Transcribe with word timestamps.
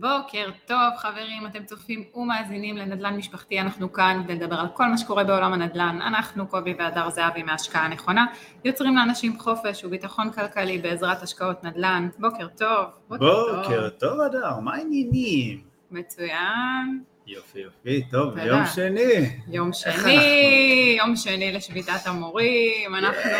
בוקר 0.00 0.50
טוב 0.66 0.96
חברים, 0.96 1.46
אתם 1.46 1.64
צופים 1.64 2.04
ומאזינים 2.14 2.76
לנדל"ן 2.76 3.16
משפחתי, 3.16 3.60
אנחנו 3.60 3.92
כאן 3.92 4.22
כדי 4.24 4.34
לדבר 4.34 4.54
על 4.54 4.66
כל 4.74 4.86
מה 4.86 4.98
שקורה 4.98 5.24
בעולם 5.24 5.52
הנדל"ן. 5.52 5.98
אנחנו, 6.02 6.48
קובי 6.48 6.74
והדר 6.78 7.10
זהבי 7.10 7.42
מההשקעה 7.42 7.84
הנכונה, 7.84 8.26
יוצרים 8.64 8.96
לאנשים 8.96 9.38
חופש 9.38 9.84
וביטחון 9.84 10.32
כלכלי 10.32 10.78
בעזרת 10.78 11.22
השקעות 11.22 11.64
נדל"ן. 11.64 12.08
בוקר 12.18 12.46
טוב. 12.56 12.86
בוקר, 13.08 13.24
בוקר 13.56 13.88
טוב. 13.88 14.10
טוב 14.10 14.20
הדר, 14.20 14.60
מה 14.60 14.74
העניינים? 14.74 15.60
מצוין. 15.90 17.02
יופי 17.26 17.58
יופי, 17.58 18.02
טוב, 18.10 18.38
יום 18.38 18.66
שני. 18.74 19.40
יום 19.48 19.72
שני, 19.82 20.96
יום 20.98 21.16
שני 21.16 21.52
לשביתת 21.52 22.06
המורים, 22.06 22.94
אנחנו, 22.94 23.30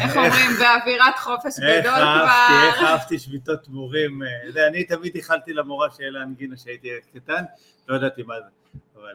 איך 0.00 0.16
אומרים, 0.16 0.50
באווירת 0.60 1.18
חופש 1.18 1.58
גדול 1.58 1.94
כבר. 1.94 2.68
איך 2.68 2.82
אהבתי 2.82 3.18
שביתות 3.18 3.68
מורים, 3.68 4.22
אה, 4.56 4.66
אני 4.66 4.84
תמיד 4.84 5.14
איחלתי 5.14 5.52
למורה 5.52 5.88
שיהיה 5.96 6.10
לה 6.10 6.22
אנגינה 6.22 6.56
כשהייתי 6.56 6.88
קטן, 7.14 7.44
לא 7.88 7.96
ידעתי 7.96 8.22
מה 8.22 8.34
זה, 8.40 8.78
אבל 8.96 9.14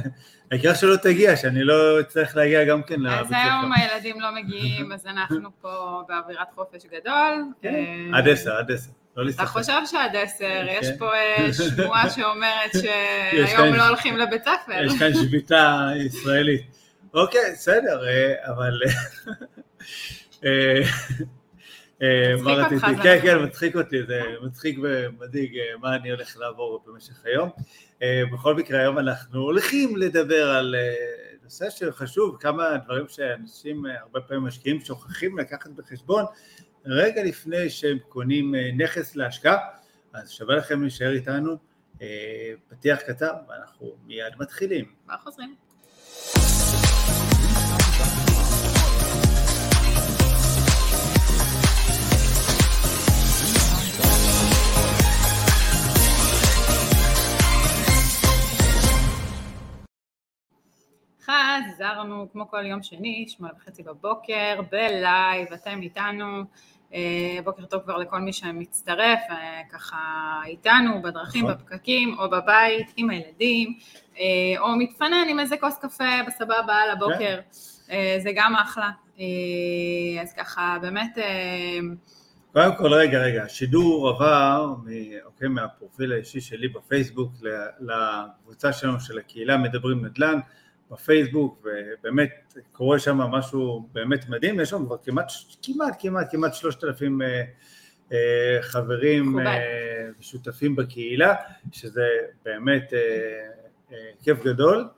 העיקר 0.50 0.74
שלא 0.74 0.96
תגיע, 0.96 1.36
שאני 1.36 1.64
לא 1.64 2.00
אצטרך 2.00 2.36
להגיע 2.36 2.64
גם 2.64 2.82
כן 2.82 3.00
לבית 3.00 3.26
ספר. 3.26 3.36
אז 3.36 3.42
היום 3.44 3.72
הילדים 3.72 4.20
לא 4.20 4.34
מגיעים, 4.34 4.92
אז 4.94 5.06
אנחנו 5.06 5.50
פה 5.60 6.02
באווירת 6.08 6.52
חופש 6.54 6.86
גדול. 6.86 7.44
כן. 7.62 7.74
אה, 8.12 8.18
עד 8.18 8.28
עשר, 8.28 8.56
עד 8.56 8.72
עשר. 8.72 8.90
לא 9.16 9.30
אתה 9.30 9.46
חושב 9.46 9.80
שעד 9.86 10.16
עשר, 10.16 10.66
יש 10.68 10.88
כן. 10.88 10.96
פה 10.98 11.14
אה, 11.14 11.48
שמועה 11.52 12.10
שאומרת 12.10 12.72
שהיום 12.82 13.74
לא 13.74 13.88
הולכים 13.88 14.16
לבית 14.16 14.42
ספר. 14.42 14.84
יש 14.84 14.98
כאן 14.98 15.14
שביתה 15.14 15.90
ישראלית. 15.96 16.62
אוקיי, 17.14 17.52
בסדר, 17.52 18.08
אה, 18.08 18.52
אבל... 18.52 18.80
אה, 20.44 20.80
מצחיק 22.36 22.84
אותך. 22.84 23.02
כן, 23.02 23.18
כן, 23.22 23.42
מצחיק 23.42 23.76
אותי, 23.76 24.02
זה 24.02 24.20
מצחיק 24.42 24.78
ומדאיג 24.82 25.58
מה 25.80 25.96
אני 25.96 26.10
הולך 26.10 26.36
לעבור 26.36 26.84
במשך 26.86 27.24
היום. 27.24 27.50
בכל 28.32 28.54
מקרה, 28.54 28.80
היום 28.80 28.98
אנחנו 28.98 29.40
הולכים 29.40 29.96
לדבר 29.96 30.50
על 30.50 30.74
נושא 31.44 31.70
שחשוב, 31.70 32.36
כמה 32.40 32.76
דברים 32.84 33.04
שאנשים 33.08 33.86
הרבה 34.00 34.20
פעמים 34.20 34.44
משקיעים 34.44 34.80
שוכחים 34.80 35.38
לקחת 35.38 35.70
בחשבון, 35.70 36.24
רגע 36.86 37.24
לפני 37.24 37.70
שהם 37.70 37.98
קונים 38.08 38.54
אה, 38.54 38.70
נכס 38.76 39.16
להשקעה, 39.16 39.58
אז 40.12 40.30
שווה 40.30 40.56
לכם 40.56 40.82
להישאר 40.82 41.12
איתנו, 41.12 41.56
אה, 42.02 42.52
פתיח 42.68 43.00
קצר 43.00 43.32
ואנחנו 43.48 43.96
מיד 44.06 44.32
מתחילים. 44.38 44.84
חזרנו 61.24 62.26
כמו 62.32 62.50
כל 62.50 62.66
יום 62.66 62.82
שני, 62.82 63.24
שמונה 63.28 63.52
וחצי 63.56 63.82
בבוקר, 63.82 64.60
בלייב, 64.70 65.52
אתם 65.52 65.82
איתנו. 65.82 66.44
אה, 66.94 67.38
בוקר 67.44 67.64
טוב 67.64 67.82
כבר 67.82 67.96
לכל 67.96 68.20
מי 68.20 68.32
שמצטרף, 68.32 69.20
אה, 69.30 69.60
ככה 69.72 69.96
איתנו, 70.46 71.02
בדרכים, 71.02 71.44
נכון. 71.44 71.56
בפקקים, 71.56 72.18
או 72.18 72.30
בבית, 72.30 72.92
עם 72.96 73.10
הילדים, 73.10 73.74
אה, 74.18 74.24
או 74.58 74.76
מתפנן 74.76 75.26
עם 75.28 75.40
איזה 75.40 75.56
כוס 75.56 75.78
קפה 75.78 76.22
בסבבה 76.26 76.74
על 76.74 76.90
הבוקר, 76.90 77.38
כן. 77.86 78.18
זה 78.22 78.30
גם 78.34 78.54
אחלה. 78.54 78.90
אז 80.22 80.32
ככה, 80.36 80.76
באמת... 80.82 81.18
קודם 82.52 82.76
כל, 82.76 82.92
רגע, 82.94 83.18
רגע, 83.18 83.42
השידור 83.42 84.08
עבר 84.08 84.74
אוקיי, 85.24 85.48
מהפרופיל 85.48 86.12
האישי 86.12 86.40
שלי 86.40 86.68
בפייסבוק 86.68 87.32
לקבוצה 87.80 88.72
שלנו 88.72 89.00
של 89.00 89.18
הקהילה 89.18 89.56
מדברים 89.56 90.04
נדל"ן, 90.04 90.38
בפייסבוק, 90.90 91.66
ובאמת 91.66 92.54
קורה 92.72 92.98
שם 92.98 93.18
משהו 93.18 93.88
באמת 93.92 94.28
מדהים, 94.28 94.60
יש 94.60 94.70
שם 94.70 94.86
כבר 94.86 94.96
כמעט, 95.04 95.32
כמעט, 95.62 95.96
כמעט, 95.98 96.30
כמעט 96.30 96.54
שלושת 96.54 96.84
אלפים 96.84 97.22
אה, 97.22 97.42
אה, 98.12 98.58
חברים 98.62 99.38
אה, 99.38 100.08
ושותפים 100.20 100.76
בקהילה, 100.76 101.34
שזה 101.72 102.08
באמת 102.44 102.92
כיף 104.22 104.44
גדול. 104.44 104.88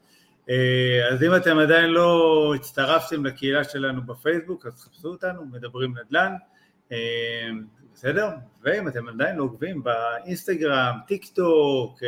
אז 1.11 1.23
אם 1.23 1.37
אתם 1.37 1.59
עדיין 1.59 1.91
לא 1.91 2.53
הצטרפתם 2.57 3.27
לקהילה 3.27 3.65
שלנו 3.65 4.03
בפייסבוק, 4.03 4.67
אז 4.67 4.81
חפשו 4.81 5.09
אותנו, 5.09 5.47
מדברים 5.47 5.95
נדל"ן, 5.99 6.35
בסדר? 7.95 8.29
ואם 8.63 8.89
אתם 8.89 9.09
עדיין 9.09 9.37
לא 9.37 9.43
עוקבים 9.43 9.83
באינסטגרם, 9.83 10.99
טיק 11.07 11.25
טוק, 11.35 12.01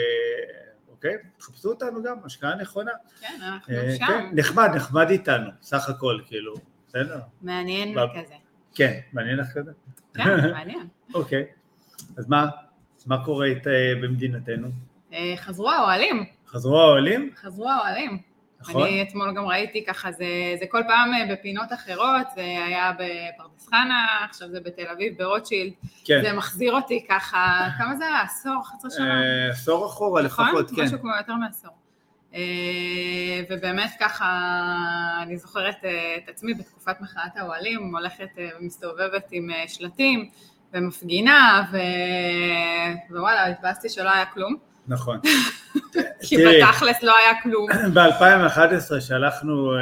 אוקיי? 0.98 1.16
תחפשו 1.38 1.68
אותנו 1.68 2.02
גם, 2.02 2.16
השקעה 2.24 2.54
נכונה. 2.54 2.90
כן, 3.20 3.38
אנחנו 3.42 3.74
אה, 3.74 3.96
שם. 3.98 4.06
כן, 4.06 4.30
נחמד, 4.32 4.68
נחמד 4.74 5.10
איתנו, 5.10 5.50
סך 5.62 5.88
הכל, 5.88 6.20
כאילו, 6.26 6.54
בסדר? 6.88 7.20
מעניין 7.42 7.94
כזה. 7.94 8.34
כן, 8.74 8.98
מעניין 9.12 9.36
לך 9.36 9.52
כזה? 9.52 9.72
כן, 10.14 10.50
מעניין. 10.54 10.88
אוקיי, 11.14 11.44
אז 12.16 12.28
מה, 12.28 12.46
מה 13.06 13.24
קורה 13.24 13.48
אה, 13.48 13.92
במדינתנו? 14.02 14.68
אה, 15.12 15.34
חזרו 15.36 15.70
האוהלים. 15.70 16.24
חזרו 16.46 16.80
האוהלים? 16.80 17.30
חזרו 17.36 17.68
האוהלים. 17.68 18.22
נכון. 18.60 18.82
אני 18.82 19.02
אתמול 19.02 19.34
גם 19.34 19.46
ראיתי 19.46 19.84
ככה, 19.84 20.12
זה, 20.12 20.26
זה 20.60 20.66
כל 20.68 20.82
פעם 20.88 21.14
אה, 21.14 21.34
בפינות 21.34 21.72
אחרות, 21.72 22.26
זה 22.34 22.40
היה 22.40 22.92
בפרדס 22.92 23.68
חנה, 23.68 24.06
עכשיו 24.24 24.48
זה 24.48 24.60
בתל 24.60 24.86
אביב, 24.92 25.18
ברוטשילד. 25.18 25.72
כן. 26.04 26.20
זה 26.22 26.32
מחזיר 26.32 26.72
אותי 26.72 27.06
ככה, 27.08 27.68
כמה 27.78 27.96
זה 27.96 28.04
היה? 28.04 28.20
עשור, 28.22 28.62
חצי 28.64 28.88
שנה? 28.96 29.22
אה, 29.22 29.50
עשור 29.50 29.86
אחורה 29.86 30.22
נכון? 30.22 30.46
לפחות, 30.46 30.70
כן. 30.70 30.82
משהו 30.82 31.00
כמו 31.00 31.10
יותר 31.16 31.34
מעשור. 31.34 31.70
אה, 32.34 32.40
ובאמת 33.50 33.90
ככה, 34.00 34.26
אני 35.22 35.36
זוכרת 35.36 35.76
את 36.16 36.28
עצמי 36.28 36.54
בתקופת 36.54 37.00
מחאת 37.00 37.36
האוהלים, 37.36 37.94
הולכת 37.96 38.28
ומסתובבת 38.60 39.28
עם 39.30 39.50
שלטים 39.66 40.28
ומפגינה, 40.72 41.64
ו... 41.72 41.78
ווואלה, 43.10 43.46
התבאסתי 43.46 43.88
שלא 43.88 44.10
היה 44.10 44.26
כלום. 44.26 44.56
נכון. 44.88 45.20
כי 46.22 46.36
בתכלס 46.36 47.02
לא 47.02 47.16
היה 47.16 47.42
כלום. 47.42 47.66
ב-2011 47.94 49.00
שהלכנו 49.00 49.74
אה, 49.74 49.80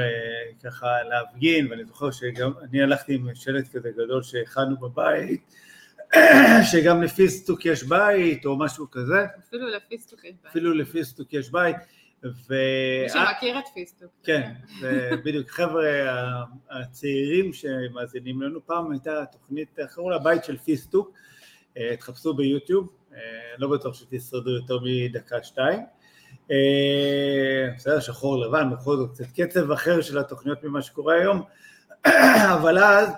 ככה 0.64 0.86
להפגין, 1.08 1.70
ואני 1.70 1.84
זוכר 1.84 2.10
שגם 2.10 2.52
אני 2.62 2.82
הלכתי 2.82 3.14
עם 3.14 3.28
שלט 3.34 3.68
כזה 3.68 3.90
גדול 3.90 4.22
שהכנו 4.22 4.76
בבית, 4.76 5.54
שגם 6.70 7.02
לפיסטוק 7.02 7.66
יש 7.66 7.84
בית 7.84 8.46
או 8.46 8.58
משהו 8.58 8.90
כזה. 8.90 9.26
אפילו 9.48 9.68
לפיסטוק 9.68 10.24
יש 10.24 10.32
בית. 10.42 10.50
אפילו 10.50 10.74
לפיסטוק 10.74 11.32
יש 11.32 11.50
בית. 11.50 11.76
ו... 12.24 12.54
מי 13.02 13.08
שמכיר 13.08 13.58
את 13.58 13.64
פיסטוק. 13.74 14.10
כן, 14.22 14.52
בדיוק, 15.24 15.50
חבר'ה 15.50 15.86
הצעירים 16.70 17.52
שמאזינים 17.52 18.42
לנו, 18.42 18.66
פעם 18.66 18.90
הייתה 18.90 19.24
תוכנית, 19.32 19.78
קראו 19.94 20.10
לה 20.10 20.18
בית 20.18 20.44
של 20.44 20.56
פיסטוק, 20.56 21.12
אה, 21.76 21.96
תחפשו 21.96 22.34
ביוטיוב, 22.34 22.88
אה, 23.14 23.18
לא 23.58 23.68
בטוח 23.68 23.94
שתשרדו 23.94 24.50
יותר 24.50 24.78
מדקה 24.82 25.42
שתיים. 25.42 25.78
אה, 25.78 25.84
בסדר, 27.76 28.00
שחור 28.00 28.38
לבן, 28.38 28.70
בכל 28.70 28.96
זאת 28.96 29.10
קצת 29.10 29.24
קצב 29.40 29.72
אחר 29.72 30.00
של 30.00 30.18
התוכניות 30.18 30.64
ממה 30.64 30.82
שקורה 30.82 31.14
היום, 31.14 31.42
אבל 32.54 32.78
אז 32.78 33.08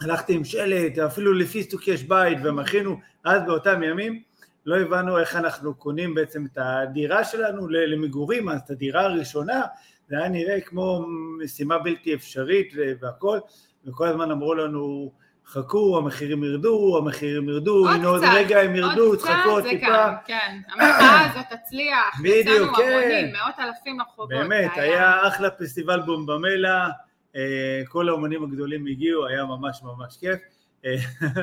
הלכתי 0.00 0.34
עם 0.34 0.44
שלט, 0.44 0.98
אפילו 0.98 1.32
לפיסטוק 1.32 1.88
יש 1.88 2.04
בית, 2.04 2.38
ומכינו, 2.44 2.96
אז 3.24 3.42
באותם 3.46 3.82
ימים 3.82 4.22
לא 4.66 4.76
הבנו 4.76 5.18
איך 5.18 5.36
אנחנו 5.36 5.74
קונים 5.74 6.14
בעצם 6.14 6.46
את 6.52 6.58
הדירה 6.60 7.24
שלנו 7.24 7.68
למגורים, 7.68 8.48
אז 8.48 8.60
את 8.64 8.70
הדירה 8.70 9.02
הראשונה, 9.02 9.62
זה 10.08 10.18
היה 10.18 10.28
נראה 10.28 10.60
כמו 10.60 11.06
משימה 11.44 11.78
בלתי 11.78 12.14
אפשרית 12.14 12.72
והכל, 13.00 13.38
וכל 13.86 14.08
הזמן 14.08 14.30
אמרו 14.30 14.54
לנו, 14.54 15.12
חכו, 15.46 15.98
המחירים 15.98 16.44
ירדו, 16.44 16.98
המחירים 16.98 17.48
ירדו, 17.48 17.88
הנה 17.88 18.06
עוד 18.06 18.22
רגע 18.32 18.60
הם 18.60 18.76
ירדו, 18.76 19.16
תחכו 19.16 19.48
עוד 19.48 19.62
טיפה. 19.62 19.86
כאן, 19.86 20.14
כן, 20.26 20.58
המחאה 20.72 21.24
הזאת 21.30 21.44
תצליח, 21.50 22.20
בדיוק, 22.20 22.76
כן. 22.76 22.82
המונים, 22.82 23.32
מאות 23.32 23.54
אלפים 23.58 23.98
לרחובות. 23.98 24.28
באמת, 24.28 24.70
היה 24.74 25.28
אחלה 25.28 25.50
פסטיבל 25.50 26.00
בומבמלה, 26.00 26.88
אה, 27.36 27.82
כל 27.88 28.08
האומנים 28.08 28.44
הגדולים 28.44 28.86
הגיעו, 28.86 29.26
היה 29.26 29.44
ממש 29.44 29.82
ממש 29.82 30.16
כיף. 30.20 30.38
אה, 30.84 30.96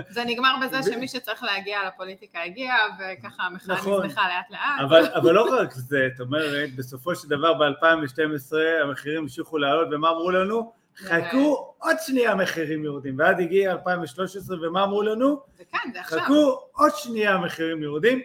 זה 0.09 0.23
נגמר 0.25 0.55
בזה 0.65 0.83
שמי 0.93 1.07
שצריך 1.07 1.43
להגיע 1.43 1.79
לפוליטיקה 1.87 2.43
הגיע, 2.43 2.73
וככה 2.99 3.43
המחאה 3.43 3.75
נכון. 3.75 4.05
נזנחה 4.05 4.21
לאט 4.27 4.51
לאט. 4.51 4.89
אבל, 4.89 5.05
אבל 5.19 5.31
לא 5.31 5.55
רק 5.59 5.71
זה, 5.71 6.07
את 6.15 6.19
אומרת, 6.19 6.75
בסופו 6.75 7.15
של 7.15 7.29
דבר 7.29 7.53
ב-2012 7.53 8.55
המחירים 8.83 9.17
המשיכו 9.17 9.57
לעלות, 9.57 9.87
ומה 9.91 10.09
אמרו 10.09 10.31
לנו? 10.31 10.82
חכו 10.97 11.73
עוד 11.77 11.95
שנייה 11.99 12.31
המחירים 12.31 12.85
יורדים, 12.85 13.19
ואז 13.19 13.39
הגיע 13.39 13.71
2013 13.71 14.57
ומה 14.61 14.83
אמרו 14.83 15.01
לנו? 15.01 15.41
זה 15.57 15.63
כאן, 15.71 15.79
זה 15.93 15.99
עכשיו. 15.99 16.19
חכו 16.19 16.59
עוד 16.71 16.91
שנייה 16.95 17.33
המחירים 17.33 17.83
יורדים, 17.83 18.21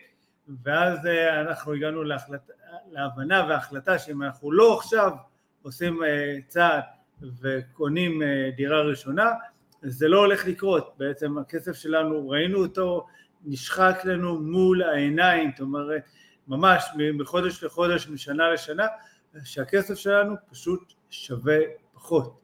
ואז 0.63 1.07
אה, 1.07 1.41
אנחנו 1.41 1.73
הגענו 1.73 2.05
להחלט, 2.05 2.51
להבנה 2.91 3.47
והחלטה 3.49 3.99
שאם 3.99 4.23
אנחנו 4.23 4.53
לא 4.53 4.77
עכשיו 4.79 5.13
עושים 5.63 6.05
אה, 6.05 6.37
צעד 6.49 6.83
וקונים 7.43 8.23
אה, 8.23 8.51
דירה 8.57 8.83
ראשונה, 8.83 9.31
זה 9.83 10.09
לא 10.09 10.19
הולך 10.19 10.47
לקרות, 10.47 10.95
בעצם 10.99 11.39
הכסף 11.39 11.73
שלנו, 11.73 12.29
ראינו 12.29 12.59
אותו 12.59 13.07
נשחק 13.45 14.01
לנו 14.05 14.41
מול 14.41 14.83
העיניים, 14.83 15.51
זאת 15.51 15.61
אומרת, 15.61 16.03
ממש 16.49 16.85
מחודש 17.15 17.65
לחודש, 17.65 18.09
משנה 18.09 18.53
לשנה, 18.53 18.87
שהכסף 19.45 19.95
שלנו 19.95 20.35
פשוט 20.51 20.93
שווה 21.11 21.59
פחות, 21.95 22.41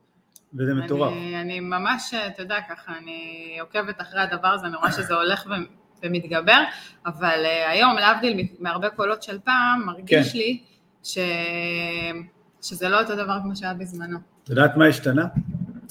וזה 0.58 0.74
מטורף. 0.74 1.12
אני, 1.12 1.40
אני 1.40 1.60
ממש, 1.60 2.14
אתה 2.14 2.42
יודע, 2.42 2.56
ככה, 2.68 2.92
אני 2.98 3.58
עוקבת 3.60 4.00
אחרי 4.00 4.20
הדבר 4.20 4.48
הזה, 4.48 4.66
אני 4.66 4.76
רואה 4.76 4.92
שזה 4.92 5.14
הולך 5.14 5.46
ומתגבר, 6.02 6.62
אבל 7.06 7.44
uh, 7.44 7.70
היום, 7.70 7.96
להבדיל 7.96 8.46
מהרבה 8.58 8.90
קולות 8.90 9.22
של 9.22 9.38
פעם, 9.44 9.82
מרגיש 9.86 10.32
כן. 10.32 10.38
לי 10.38 10.60
ש... 11.02 11.18
שזה 12.62 12.88
לא 12.88 13.00
אותו 13.00 13.16
דבר 13.16 13.38
כמו 13.42 13.56
שהיה 13.56 13.74
בזמנו. 13.74 14.18
את 14.44 14.50
יודעת 14.50 14.76
מה 14.76 14.86
השתנה? 14.86 15.26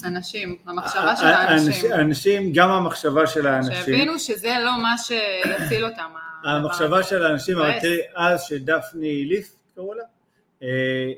אנשים, 0.04 0.56
המחשבה 0.66 1.16
של 1.16 1.26
האנשים. 1.26 1.92
האנשים, 1.92 2.52
גם 2.52 2.70
המחשבה 2.70 3.26
של 3.26 3.46
האנשים. 3.46 3.74
שהבינו 3.74 4.18
שזה 4.18 4.56
לא 4.64 4.82
מה 4.82 4.94
שיציל 4.98 5.84
אותם. 5.84 6.10
המחשבה 6.44 7.02
של 7.02 7.26
האנשים, 7.26 7.58
אבל 7.58 7.80
תראי, 7.80 7.98
אז 8.16 8.42
שדפני 8.42 9.24
ליף, 9.24 9.56
קראו 9.74 9.94
לה, 9.94 10.02
אה, 10.62 10.68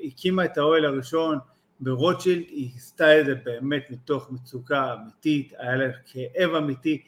הקימה 0.04 0.44
את 0.44 0.58
האוהל 0.58 0.84
הראשון 0.84 1.38
ברוטשילד, 1.80 2.44
היא 2.48 2.70
עשתה 2.76 3.20
את 3.20 3.26
זה 3.26 3.34
באמת 3.34 3.90
מתוך 3.90 4.30
מצוקה 4.30 4.94
אמיתית, 4.94 5.52
היה 5.58 5.76
לה 5.76 5.88
כאב 6.12 6.54
אמיתי, 6.54 7.02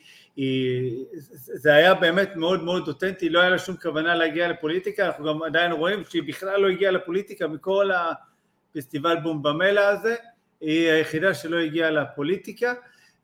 זה 1.34 1.74
היה 1.74 1.94
באמת 1.94 2.36
מאוד 2.36 2.62
מאוד 2.62 2.88
אותנטי, 2.88 3.28
לא 3.28 3.40
היה 3.40 3.50
לה 3.50 3.58
שום 3.58 3.76
כוונה 3.76 4.14
להגיע 4.14 4.48
לפוליטיקה, 4.48 5.06
אנחנו 5.06 5.24
גם 5.24 5.42
עדיין 5.42 5.72
רואים 5.72 6.04
שהיא 6.08 6.22
בכלל 6.22 6.60
לא 6.60 6.68
הגיעה 6.68 6.92
לפוליטיקה 6.92 7.48
מכל 7.48 7.90
הפסטיבל 8.74 9.16
בומבמלה 9.22 9.88
הזה, 9.88 10.14
היא 10.60 10.90
היחידה 10.90 11.34
שלא 11.34 11.58
הגיעה 11.58 11.90
לפוליטיקה, 11.90 12.74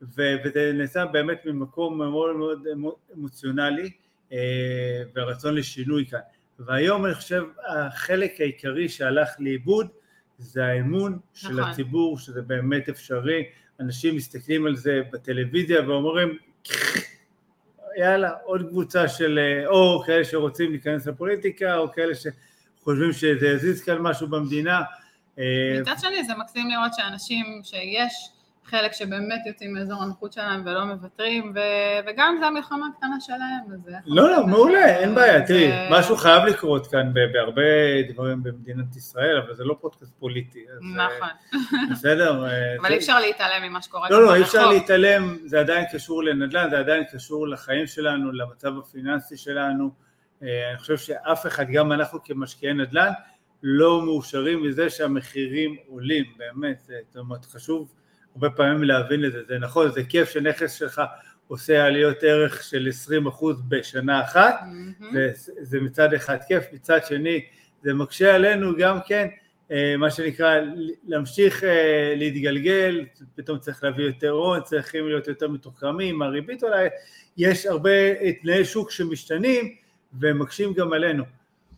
וזה 0.03 0.73
נעשה 0.75 1.07
באמת 1.07 1.47
ממקום 1.47 1.99
מאוד 1.99 2.37
מאוד 2.37 2.67
אמוציונלי 3.15 3.91
אה, 4.33 5.03
והרצון 5.15 5.55
לשינוי 5.55 6.07
כאן. 6.07 6.19
והיום 6.59 7.07
אני 7.07 7.15
חושב 7.15 7.45
החלק 7.67 8.41
העיקרי 8.41 8.89
שהלך 8.89 9.29
לאיבוד 9.39 9.89
זה 10.39 10.65
האמון 10.65 11.19
של 11.35 11.49
נכון. 11.49 11.71
הציבור, 11.71 12.19
שזה 12.19 12.43
באמת 12.43 12.89
אפשרי, 12.89 13.45
אנשים 13.81 14.17
מסתכלים 14.17 14.67
על 14.67 14.77
זה 14.77 15.01
בטלוויזיה 15.13 15.89
ואומרים 15.89 16.39
יאללה, 17.97 18.31
עוד 18.45 18.69
קבוצה 18.69 19.09
של 19.09 19.39
או 19.67 20.03
כאלה 20.07 20.25
שרוצים 20.25 20.71
להיכנס 20.71 21.07
לפוליטיקה 21.07 21.77
או 21.77 21.93
כאלה 21.93 22.13
שחושבים 22.15 23.13
שזה 23.13 23.47
יזיז 23.47 23.83
כאן 23.85 23.99
משהו 23.99 24.29
במדינה 24.29 24.83
אה, 25.39 25.79
מצד 25.81 25.95
שני 26.01 26.25
זה 26.25 26.33
מקסים 26.35 26.71
לראות 26.71 26.95
שאנשים 26.95 27.61
שיש 27.63 28.13
חלק 28.67 28.93
שבאמת 28.93 29.41
יוצאים 29.47 29.75
מאזור 29.75 30.03
הנוחות 30.03 30.33
שלהם 30.33 30.63
ולא 30.67 30.85
מוותרים, 30.85 31.53
ו- 31.55 32.09
וגם 32.09 32.37
זו 32.41 32.47
המלחמה 32.47 32.87
הקטנה 32.95 33.21
שלהם. 33.21 33.75
אז 33.75 33.95
לא, 34.07 34.31
לא, 34.31 34.47
מעולה, 34.47 34.99
אין 34.99 35.15
בעיה, 35.15 35.47
תראי, 35.47 35.71
משהו 35.91 36.17
חייב 36.17 36.45
לקרות 36.45 36.87
כאן 36.87 37.13
בהרבה 37.33 37.63
דברים 38.13 38.43
במדינת 38.43 38.97
ישראל, 38.97 39.39
אבל 39.39 39.55
זה 39.55 39.65
לא 39.65 39.77
פודקאסט 39.81 40.13
פוליטי. 40.19 40.65
אה, 40.69 41.07
נכון. 41.07 41.29
בסדר? 41.93 42.47
אה, 42.47 42.77
אבל 42.81 42.93
אי 42.93 42.99
אפשר 42.99 43.21
להתעלם 43.21 43.63
ממה 43.63 43.83
שקורה 43.83 44.11
לא, 44.11 44.23
לא, 44.23 44.35
אי 44.35 44.43
אפשר 44.43 44.69
להתעלם, 44.69 45.37
זה 45.45 45.61
עדיין 45.61 45.85
קשור 45.93 46.25
לנדל"ן, 46.25 46.71
זה 46.71 46.79
עדיין 46.79 47.05
קשור 47.13 47.49
לחיים 47.49 47.87
שלנו, 47.87 48.33
למצב 48.33 48.79
הפיננסי 48.79 49.37
שלנו. 49.37 49.91
אני 50.43 50.79
חושב 50.79 50.97
שאף 50.97 51.47
אחד, 51.47 51.65
גם 51.73 51.93
אנחנו 51.93 52.19
כמשקיעי 52.25 52.73
נדל"ן, 52.73 53.11
לא 53.63 54.03
מאושרים 54.03 54.63
מזה 54.63 54.91
שהמחירים 54.91 55.77
עולים, 55.87 56.25
באמת, 56.37 56.91
זאת 57.09 57.17
אומרת 57.17 57.45
חשוב 57.45 57.93
הרבה 58.35 58.51
פעמים 58.51 58.85
להבין 58.85 59.25
את 59.25 59.33
זה, 59.33 59.39
זה 59.49 59.59
נכון, 59.59 59.91
זה 59.91 60.05
כיף 60.05 60.31
שנכס 60.31 60.73
שלך 60.73 61.03
עושה 61.49 61.85
עליות 61.85 62.17
ערך 62.23 62.63
של 62.63 62.89
20% 63.39 63.45
בשנה 63.69 64.23
אחת, 64.23 64.55
mm-hmm. 64.61 65.17
זה 65.61 65.81
מצד 65.81 66.15
אחד 66.15 66.37
כיף, 66.49 66.65
מצד 66.73 66.99
שני 67.05 67.45
זה 67.83 67.95
מקשה 67.95 68.35
עלינו 68.35 68.77
גם 68.77 68.99
כן, 69.07 69.29
אה, 69.71 69.97
מה 69.99 70.11
שנקרא, 70.11 70.55
להמשיך 71.07 71.65
אה, 71.65 72.15
להתגלגל, 72.17 73.05
פתאום 73.35 73.59
צריך 73.59 73.85
להביא 73.85 74.05
יותר 74.05 74.31
הון, 74.31 74.61
צריכים 74.63 75.07
להיות 75.09 75.29
יותר 75.29 75.49
מתוחכמים, 75.49 76.23
הריבית 76.23 76.65
אולי, 76.65 76.89
יש 77.37 77.67
הרבה 77.67 77.91
תנאי 78.43 78.65
שוק 78.65 78.91
שמשתנים 78.91 79.75
ומקשים 80.21 80.73
גם 80.75 80.93
עלינו, 80.93 81.25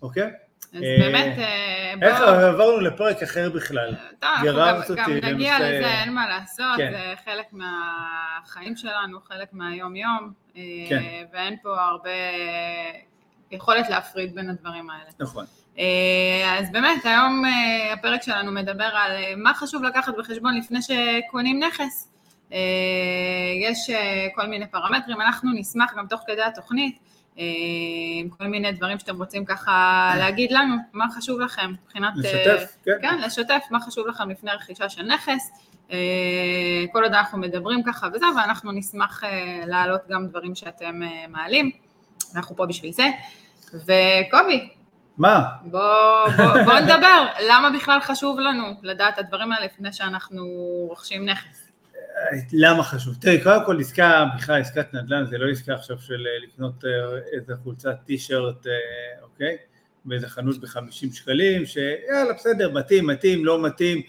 אוקיי? 0.02 0.31
אז 0.76 0.82
באמת... 0.82 1.38
אה, 1.38 1.94
איך 2.02 2.20
עברנו 2.20 2.81
לפרק 2.81 3.23
אחר 3.23 3.50
בכלל? 3.50 3.94
טוב, 4.20 4.58
אנחנו 4.58 4.94
גם 4.94 5.12
נגיע 5.12 5.58
לזה, 5.58 6.00
אין 6.02 6.12
מה 6.12 6.28
לעשות, 6.28 6.76
כן. 6.76 6.93
זה 6.93 7.14
חלק 7.25 7.46
מהחיים 7.52 8.76
שלנו, 8.76 9.20
חלק 9.20 9.49
מהיום-יום, 9.52 10.32
אה, 10.56 10.62
כן. 10.88 11.02
ואין 11.32 11.56
פה 11.62 11.81
הרבה 11.81 12.11
יכולת 13.50 13.88
להפריד 13.88 14.34
בין 14.34 14.50
הדברים 14.50 14.90
האלה. 14.90 15.11
נכון. 15.20 15.44
אה, 15.78 16.58
אז 16.58 16.73
באמת, 16.73 17.05
היום 17.05 17.44
הפרק 17.93 18.23
שלנו 18.23 18.52
מדבר 18.52 18.90
על 18.94 19.12
מה 19.37 19.55
חשוב 19.55 19.82
לקחת 19.82 20.14
בחשבון 20.19 20.56
לפני 20.56 20.78
שקונים 20.82 21.62
נכס. 21.62 22.12
יש 23.62 23.90
כל 24.34 24.46
מיני 24.46 24.67
פרמטרים, 24.67 25.20
אנחנו 25.20 25.50
נשמח 25.55 25.94
גם 25.96 26.06
תוך 26.06 26.20
כדי 26.26 26.43
התוכנית 26.43 26.99
כל 28.38 28.47
מיני 28.47 28.73
דברים 28.73 28.99
שאתם 28.99 29.17
רוצים 29.17 29.44
ככה 29.44 30.12
להגיד 30.19 30.53
לנו, 30.53 30.77
מה 30.93 31.05
חשוב 31.17 31.41
לכם 31.41 31.73
מבחינת... 31.73 32.12
לשתף, 32.17 32.77
כן. 32.85 32.93
כן, 33.03 33.19
לשתף 33.19 33.65
מה 33.71 33.81
חשוב 33.81 34.06
לכם 34.06 34.31
לפני 34.31 34.50
רכישה 34.50 34.88
של 34.88 35.03
נכס. 35.03 35.50
כל 36.93 37.03
עוד 37.03 37.15
אנחנו 37.15 37.38
מדברים 37.38 37.83
ככה 37.83 38.09
וזה, 38.15 38.27
ואנחנו 38.37 38.73
נשמח 38.73 39.23
להעלות 39.67 40.00
גם 40.09 40.27
דברים 40.27 40.55
שאתם 40.55 41.00
מעלים, 41.29 41.71
אנחנו 42.35 42.56
פה 42.56 42.67
בשביל 42.67 42.93
זה. 42.93 43.06
וקובי, 43.75 44.69
מה? 45.19 45.44
בוא, 45.62 45.81
בוא, 46.37 46.62
בוא 46.67 46.75
נדבר, 46.75 47.27
למה 47.49 47.71
בכלל 47.71 48.00
חשוב 48.00 48.41
לנו 48.41 48.62
לדעת 48.83 49.15
את 49.15 49.19
הדברים 49.19 49.53
האלה 49.53 49.67
לפני 49.67 49.93
שאנחנו 49.93 50.44
רוכשים 50.88 51.25
נכס? 51.25 51.65
למה 52.52 52.82
חשוב? 52.82 53.14
תראי, 53.20 53.43
קודם 53.43 53.67
כל 53.67 53.81
עסקה, 53.81 54.25
בכלל 54.37 54.61
עסקת 54.61 54.94
נדל"ן 54.94 55.26
זה 55.26 55.38
לא 55.38 55.50
עסקה 55.50 55.75
עכשיו 55.75 55.99
של 55.99 56.26
אה, 56.26 56.46
לקנות 56.46 56.84
אה, 56.84 57.19
איזה 57.32 57.56
חולצת 57.62 57.96
טישרט, 58.05 58.67
אה, 58.67 58.73
אוקיי? 59.23 59.56
באיזה 60.05 60.28
חנות 60.28 60.61
בחמישים 60.61 61.12
שקלים, 61.12 61.67
שיאללה 61.67 62.32
בסדר, 62.34 62.70
מתאים, 62.73 63.06
מתאים, 63.06 63.44
לא 63.44 63.62
מתאים, 63.62 64.02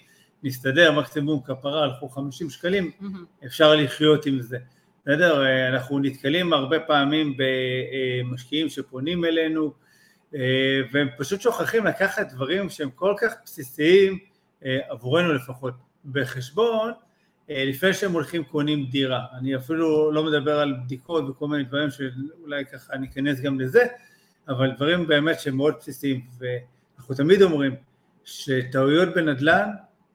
נסתדר, 0.44 0.92
מקסימום 0.92 1.42
כפרה, 1.46 1.84
הלכו 1.84 2.10
חמישים 2.10 2.50
שקלים, 2.50 2.92
אפשר 3.46 3.76
לחיות 3.76 4.26
עם 4.26 4.42
זה. 4.42 4.58
בסדר? 5.02 5.44
אנחנו 5.70 6.00
נתקלים 6.00 6.54
הרבה 6.54 6.80
פעמים 6.80 7.38
במשקיעים 7.38 8.70
שפונים 8.70 9.26
אלינו, 9.26 9.74
והם 10.92 11.08
פשוט 11.18 11.42
שוכחים 11.42 11.86
לקחת 11.86 12.34
דברים 12.34 12.70
שהם 12.70 12.90
כל 12.96 13.14
כך 13.18 13.34
בסיסיים, 13.46 14.20
עבורנו 14.62 15.34
לפחות, 15.34 15.74
בחשבון, 16.06 16.92
לפני 17.50 17.94
שהם 17.94 18.12
הולכים 18.12 18.44
קונים 18.44 18.86
דירה. 18.86 19.26
אני 19.38 19.56
אפילו 19.56 20.12
לא 20.12 20.24
מדבר 20.24 20.60
על 20.60 20.76
בדיקות 20.84 21.30
וכל 21.30 21.48
מיני 21.48 21.64
דברים 21.64 21.90
שאולי 21.90 22.66
ככה 22.66 22.98
ניכנס 22.98 23.42
גם 23.42 23.60
לזה, 23.60 23.86
אבל 24.48 24.72
דברים 24.72 25.08
באמת 25.08 25.40
שהם 25.40 25.58
מאוד 25.58 25.74
בסיסיים, 25.80 26.22
ואנחנו 26.40 27.16
תמיד 27.16 27.42
אומרים 27.42 27.76
שטעויות 28.24 29.10
בנדל"ן 29.16 29.70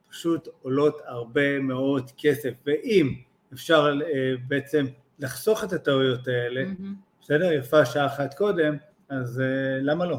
פשוט 0.09 0.47
עולות 0.61 1.01
הרבה 1.05 1.59
מאוד 1.59 2.11
כסף, 2.17 2.51
ואם 2.65 3.13
אפשר 3.53 3.93
אה, 4.05 4.33
בעצם 4.47 4.85
לחסוך 5.19 5.63
את 5.63 5.73
הטעויות 5.73 6.27
האלה, 6.27 6.63
mm-hmm. 6.63 7.21
בסדר? 7.21 7.51
יפה 7.51 7.85
שעה 7.85 8.05
אחת 8.05 8.33
קודם, 8.33 8.77
אז 9.09 9.41
אה, 9.41 9.79
למה 9.81 10.05
לא? 10.05 10.17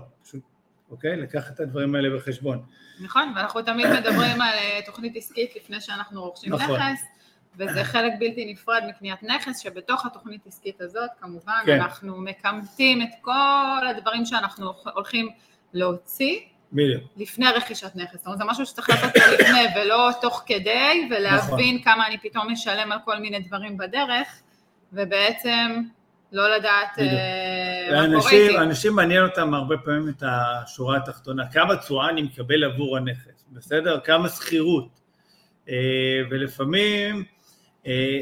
אוקיי? 0.95 1.17
לקחת 1.17 1.55
את 1.55 1.61
הדברים 1.61 1.95
האלה 1.95 2.17
בחשבון. 2.17 2.63
נכון, 3.01 3.33
ואנחנו 3.37 3.63
תמיד 3.63 3.87
מדברים 3.87 4.41
על 4.41 4.55
אה, 4.59 4.81
תוכנית 4.87 5.17
עסקית 5.17 5.57
לפני 5.57 5.81
שאנחנו 5.81 6.23
רוכשים 6.23 6.53
נכון. 6.53 6.81
נכס, 6.81 7.03
וזה 7.57 7.85
חלק 7.85 8.13
בלתי 8.19 8.53
נפרד 8.53 8.83
מקניית 8.89 9.23
נכס, 9.23 9.59
שבתוך 9.59 10.07
התוכנית 10.07 10.47
עסקית 10.47 10.81
הזאת, 10.81 11.11
כמובן, 11.21 11.63
כן. 11.67 11.81
אנחנו 11.81 12.21
מקמטים 12.21 13.03
את 13.03 13.09
כל 13.21 13.87
הדברים 13.91 14.27
שאנחנו 14.27 14.73
הולכים 14.95 15.29
להוציא. 15.73 16.41
בדיוק. 16.73 17.03
לפני 17.17 17.47
רכישת 17.47 17.91
נכס, 17.95 18.17
זאת 18.17 18.27
אומרת 18.27 18.39
זה 18.39 18.45
משהו 18.45 18.67
שצריך 18.67 18.91
לעשות 18.91 19.17
אותו 19.17 19.33
לפני 19.35 19.67
ולא 19.77 20.11
תוך 20.21 20.43
כדי, 20.47 21.09
ולהבין 21.11 21.75
נכון. 21.75 21.85
כמה 21.85 22.07
אני 22.07 22.19
פתאום 22.19 22.53
משלם 22.53 22.93
על 22.93 22.99
כל 23.05 23.19
מיני 23.19 23.39
דברים 23.39 23.77
בדרך, 23.77 24.43
ובעצם 24.93 25.83
לא 26.35 26.57
לדעת 26.57 26.99
אה, 26.99 28.07
מה 28.09 28.21
קורה 28.21 28.33
איתי. 28.33 28.59
אנשים 28.59 28.95
מעניין 28.95 29.25
אותם 29.25 29.55
הרבה 29.55 29.76
פעמים 29.76 30.09
את 30.09 30.23
השורה 30.26 30.97
התחתונה, 30.97 31.50
כמה 31.53 31.76
תשואה 31.76 32.11
אני 32.11 32.23
מקבל 32.23 32.64
עבור 32.64 32.97
הנכס, 32.97 33.45
בסדר? 33.53 34.00
כמה 34.05 34.29
שכירות. 34.29 35.00
אה, 35.69 35.75
ולפעמים 36.31 37.25
אה, 37.87 38.21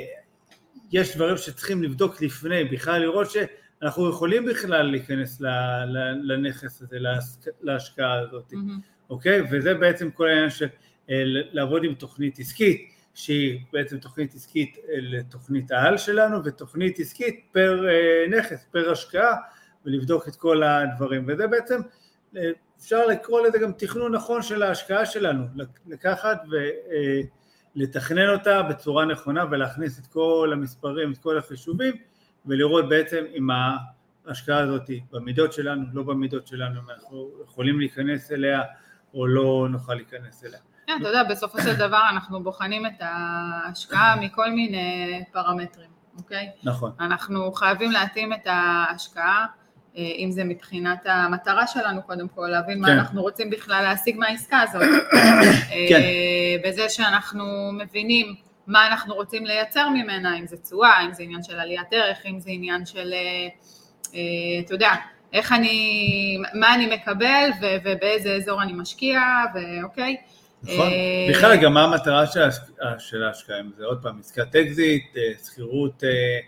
יש 0.92 1.16
דברים 1.16 1.37
שצריכים 1.37 1.83
לבדוק 1.83 2.23
לפני, 2.23 2.64
בכלל 2.64 3.00
לראות 3.00 3.26
שאנחנו 3.31 4.11
יכולים 4.11 4.47
בכלל 4.47 4.83
להיכנס 4.83 5.40
לנכס 6.23 6.83
הזה, 6.83 6.97
להשקעה 7.62 8.19
הזאת, 8.21 8.52
mm-hmm. 8.52 9.11
אוקיי? 9.11 9.42
וזה 9.50 9.75
בעצם 9.75 10.11
כל 10.11 10.28
העניין 10.28 10.50
של 10.50 10.69
לעבוד 11.52 11.85
עם 11.85 11.95
תוכנית 11.95 12.38
עסקית, 12.38 12.88
שהיא 13.14 13.61
בעצם 13.73 13.99
תוכנית 13.99 14.35
עסקית 14.35 14.76
לתוכנית 14.88 15.71
העל 15.71 15.99
שלנו 15.99 16.45
ותוכנית 16.45 16.99
עסקית 16.99 17.47
פר 17.52 17.88
אה, 17.88 18.38
נכס, 18.38 18.64
פר 18.71 18.90
השקעה 18.92 19.37
ולבדוק 19.87 20.28
את 20.28 20.37
כל 20.37 20.62
הדברים 20.62 21.25
וזה 21.28 21.47
בעצם 21.47 21.81
אה, 22.37 22.50
אפשר 22.81 23.07
לקרוא 23.07 23.47
לזה 23.47 23.59
גם 23.59 23.73
תכנון 23.73 24.14
נכון 24.14 24.42
של 24.42 24.62
ההשקעה 24.62 25.07
שלנו, 25.07 25.45
לקחת 25.87 26.42
ולתכנן 27.76 28.28
אותה 28.28 28.62
בצורה 28.62 29.04
נכונה 29.04 29.45
ולהכניס 29.50 29.99
את 29.99 30.07
כל 30.07 30.50
המספרים, 30.52 31.12
את 31.12 31.19
כל 31.19 31.38
החישובים 31.38 31.95
ולראות 32.47 32.88
בעצם 32.88 33.25
אם 33.35 33.49
ההשקעה 34.26 34.59
הזאת 34.59 34.90
במידות 35.12 35.52
שלנו, 35.52 35.85
לא 35.92 36.02
במידות 36.02 36.47
שלנו, 36.47 36.81
אם 36.81 36.90
אנחנו 36.90 37.31
יכולים 37.45 37.78
להיכנס 37.78 38.33
אליה 38.33 38.62
או 39.14 39.26
לא 39.26 39.66
נוכל 39.71 39.95
להיכנס 39.95 40.45
אליה. 40.45 40.59
כן, 40.87 40.97
אתה 41.01 41.09
יודע, 41.09 41.23
בסופו 41.23 41.61
של 41.61 41.77
דבר 41.77 42.03
אנחנו 42.11 42.43
בוחנים 42.43 42.87
את 42.87 43.01
ההשקעה 43.01 44.17
מכל 44.17 44.51
מיני 44.51 45.23
פרמטרים, 45.33 45.91
אוקיי? 46.19 46.51
נכון. 46.65 46.93
אנחנו 47.01 47.53
חייבים 47.53 47.91
להתאים 47.93 48.33
את 48.33 48.47
ההשקעה, 48.47 49.47
אה, 49.97 50.03
אם 50.19 50.31
זה 50.31 50.45
מבחינת 50.45 51.07
המטרה 51.07 51.67
שלנו 51.67 52.03
קודם 52.03 52.29
כל, 52.29 52.49
להבין 52.51 52.81
מה 52.81 52.87
כן. 52.87 52.93
אנחנו 52.93 53.23
רוצים 53.23 53.51
בכלל 53.51 53.83
להשיג 53.83 54.17
מהעסקה 54.19 54.61
הזאת. 54.61 54.83
כן. 55.89 56.01
אה, 56.01 56.57
בזה 56.65 56.89
שאנחנו 56.89 57.73
מבינים 57.73 58.35
מה 58.67 58.87
אנחנו 58.87 59.15
רוצים 59.15 59.47
לייצר 59.47 59.89
ממנה, 59.89 60.39
אם 60.39 60.47
זה 60.47 60.57
תשואה, 60.57 61.05
אם 61.05 61.12
זה 61.12 61.23
עניין 61.23 61.43
של 61.43 61.61
עליית 61.61 61.93
ערך, 61.93 62.19
אם 62.27 62.41
זה 62.41 62.51
עניין 62.51 62.87
של, 62.87 63.12
אה, 64.15 64.19
אתה 64.65 64.75
יודע, 64.75 64.95
איך 65.33 65.53
אני, 65.53 66.39
מה 66.55 66.75
אני 66.75 66.95
מקבל 66.95 67.51
ובאיזה 67.85 68.35
אזור 68.35 68.62
אני 68.62 68.73
משקיע, 68.73 69.21
ואוקיי. 69.55 70.17
נכון. 70.62 70.87
אה, 70.92 71.26
בכלל 71.31 71.57
גם 71.62 71.75
מה 71.75 71.85
המטרה 71.85 72.26
של 72.26 73.23
ההשקעה- 73.23 73.61
אם 73.61 73.71
זה 73.76 73.85
עוד 73.85 74.02
פעם 74.02 74.21
עסקת 74.21 74.57
אקזיט, 74.57 75.16
אה, 75.16 75.33
שכירות, 75.47 76.04
אה, 76.04 76.38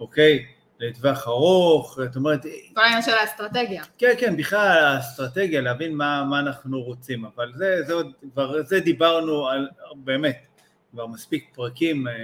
אוקיי, 0.00 0.46
לטווח 0.80 1.28
ארוך, 1.28 1.98
זאת 2.04 2.16
אומרת, 2.16 2.40
כל 2.74 2.80
העניין 2.80 3.02
של 3.02 3.10
האסטרטגיה. 3.10 3.82
כן, 3.98 4.12
כן, 4.18 4.36
בכלל 4.36 4.84
האסטרטגיה, 4.84 5.60
להבין 5.60 5.94
מה, 5.94 6.24
מה 6.30 6.38
אנחנו 6.40 6.82
רוצים, 6.82 7.24
אבל 7.24 7.52
זה, 7.54 7.82
זה 7.86 7.92
עוד, 7.92 8.12
כבר, 8.32 8.62
זה 8.62 8.80
דיברנו 8.80 9.48
על, 9.48 9.68
באמת, 9.96 10.46
כבר 10.92 11.06
מספיק 11.06 11.48
פרקים 11.54 12.08
אה, 12.08 12.14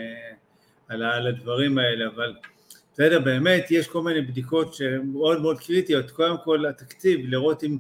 על 0.89 1.27
הדברים 1.27 1.79
האלה, 1.79 2.07
אבל 2.15 2.35
בסדר, 2.93 3.21
באמת, 3.21 3.71
יש 3.71 3.89
כל 3.89 4.03
מיני 4.03 4.21
בדיקות 4.21 4.75
שהן 4.75 5.07
מאוד 5.13 5.43
מאוד 5.43 5.61
קריטיות, 5.61 6.11
קודם 6.11 6.37
כל 6.45 6.67
התקציב, 6.67 7.21
לראות 7.25 7.65
אם 7.65 7.79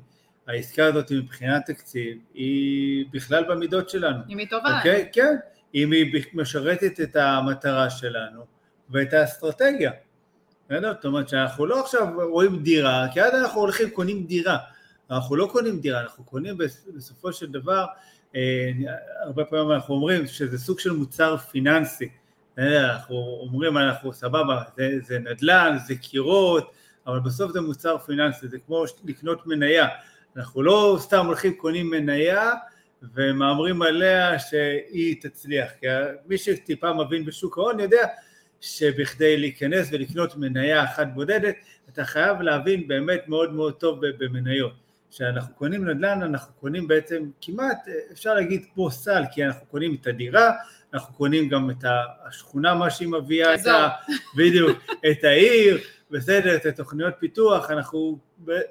העסקה 0.49 0.85
הזאת 0.85 1.12
מבחינת 1.12 1.67
תקציב 1.67 2.19
היא 2.35 3.05
בכלל 3.11 3.45
במידות 3.49 3.90
שלנו, 3.90 4.19
אם 4.28 4.38
היא 4.38 4.47
טובה. 4.50 4.76
אוקיי? 4.78 5.09
כן, 5.12 5.37
אם 5.75 5.93
היא 5.93 6.25
משרתת 6.35 7.00
את 7.00 7.17
המטרה 7.17 7.90
שלנו 7.90 8.40
ואת 8.90 9.12
האסטרטגיה. 9.12 9.90
בסדר? 10.69 10.93
זאת 10.93 11.05
אומרת 11.05 11.28
שאנחנו 11.28 11.67
לא 11.67 11.81
עכשיו 11.81 12.07
רואים 12.31 12.62
דירה, 12.62 13.07
כי 13.12 13.21
עד 13.21 13.35
אנחנו 13.35 13.61
הולכים 13.61 13.90
קונים 13.90 14.26
דירה. 14.26 14.59
אנחנו 15.11 15.37
לא 15.37 15.49
קונים 15.52 15.81
דירה, 15.81 16.00
אנחנו 16.00 16.25
קונים 16.25 16.59
בס- 16.59 16.88
בסופו 16.97 17.33
של 17.33 17.47
דבר, 17.52 17.85
אה, 18.37 18.71
הרבה 19.23 19.45
פעמים 19.45 19.71
אנחנו 19.73 19.95
אומרים 19.95 20.26
שזה 20.26 20.59
סוג 20.59 20.78
של 20.78 20.90
מוצר 20.93 21.37
פיננסי. 21.37 22.09
אנחנו 22.59 23.17
אומרים 23.40 23.78
אנחנו 23.78 24.12
סבבה, 24.12 24.62
זה, 24.76 24.90
זה 25.05 25.19
נדל"ן, 25.19 25.76
זה 25.87 25.95
קירות, 25.97 26.73
אבל 27.07 27.21
בסוף 27.21 27.52
זה 27.52 27.61
מוצר 27.61 27.99
פיננסי, 27.99 28.49
זה 28.49 28.59
כמו 28.67 28.85
לקנות 29.05 29.47
מניה. 29.47 29.88
אנחנו 30.38 30.62
לא 30.62 30.97
סתם 31.00 31.26
הולכים 31.26 31.54
קונים 31.54 31.90
מניה 31.90 32.52
ומהמרים 33.14 33.83
עליה 33.83 34.38
שהיא 34.38 35.16
תצליח, 35.21 35.71
כי 35.80 35.87
מי 36.26 36.38
שטיפה 36.38 36.92
מבין 36.92 37.25
בשוק 37.25 37.59
ההון 37.59 37.80
יודע 37.80 38.07
שבכדי 38.61 39.37
להיכנס 39.37 39.88
ולקנות 39.92 40.37
מניה 40.37 40.85
אחת 40.85 41.07
בודדת, 41.14 41.54
אתה 41.88 42.04
חייב 42.04 42.40
להבין 42.40 42.88
באמת 42.88 43.28
מאוד 43.28 43.52
מאוד 43.52 43.75
טוב 43.75 44.00
במניות. 44.18 44.73
כשאנחנו 45.11 45.54
קונים 45.54 45.88
נדל"ן, 45.88 46.23
אנחנו 46.23 46.54
קונים 46.54 46.88
בעצם 46.88 47.30
כמעט, 47.40 47.88
אפשר 48.12 48.35
להגיד 48.35 48.66
כמו 48.75 48.90
סל, 48.90 49.23
כי 49.33 49.45
אנחנו 49.45 49.66
קונים 49.66 49.97
את 50.00 50.07
הדירה, 50.07 50.50
אנחנו 50.95 51.14
קונים 51.14 51.49
גם 51.49 51.71
את 51.71 51.85
השכונה, 52.26 52.75
מה 52.75 52.90
שהיא 52.90 53.09
מביאה, 53.09 53.54
את 53.54 53.66
ה... 53.66 53.88
בדיוק, 54.37 54.78
את 55.11 55.25
העיר, 55.25 55.78
בסדר, 56.11 56.57
את 56.57 56.66
התוכניות 56.66 57.14
פיתוח, 57.18 57.71
אנחנו 57.71 58.18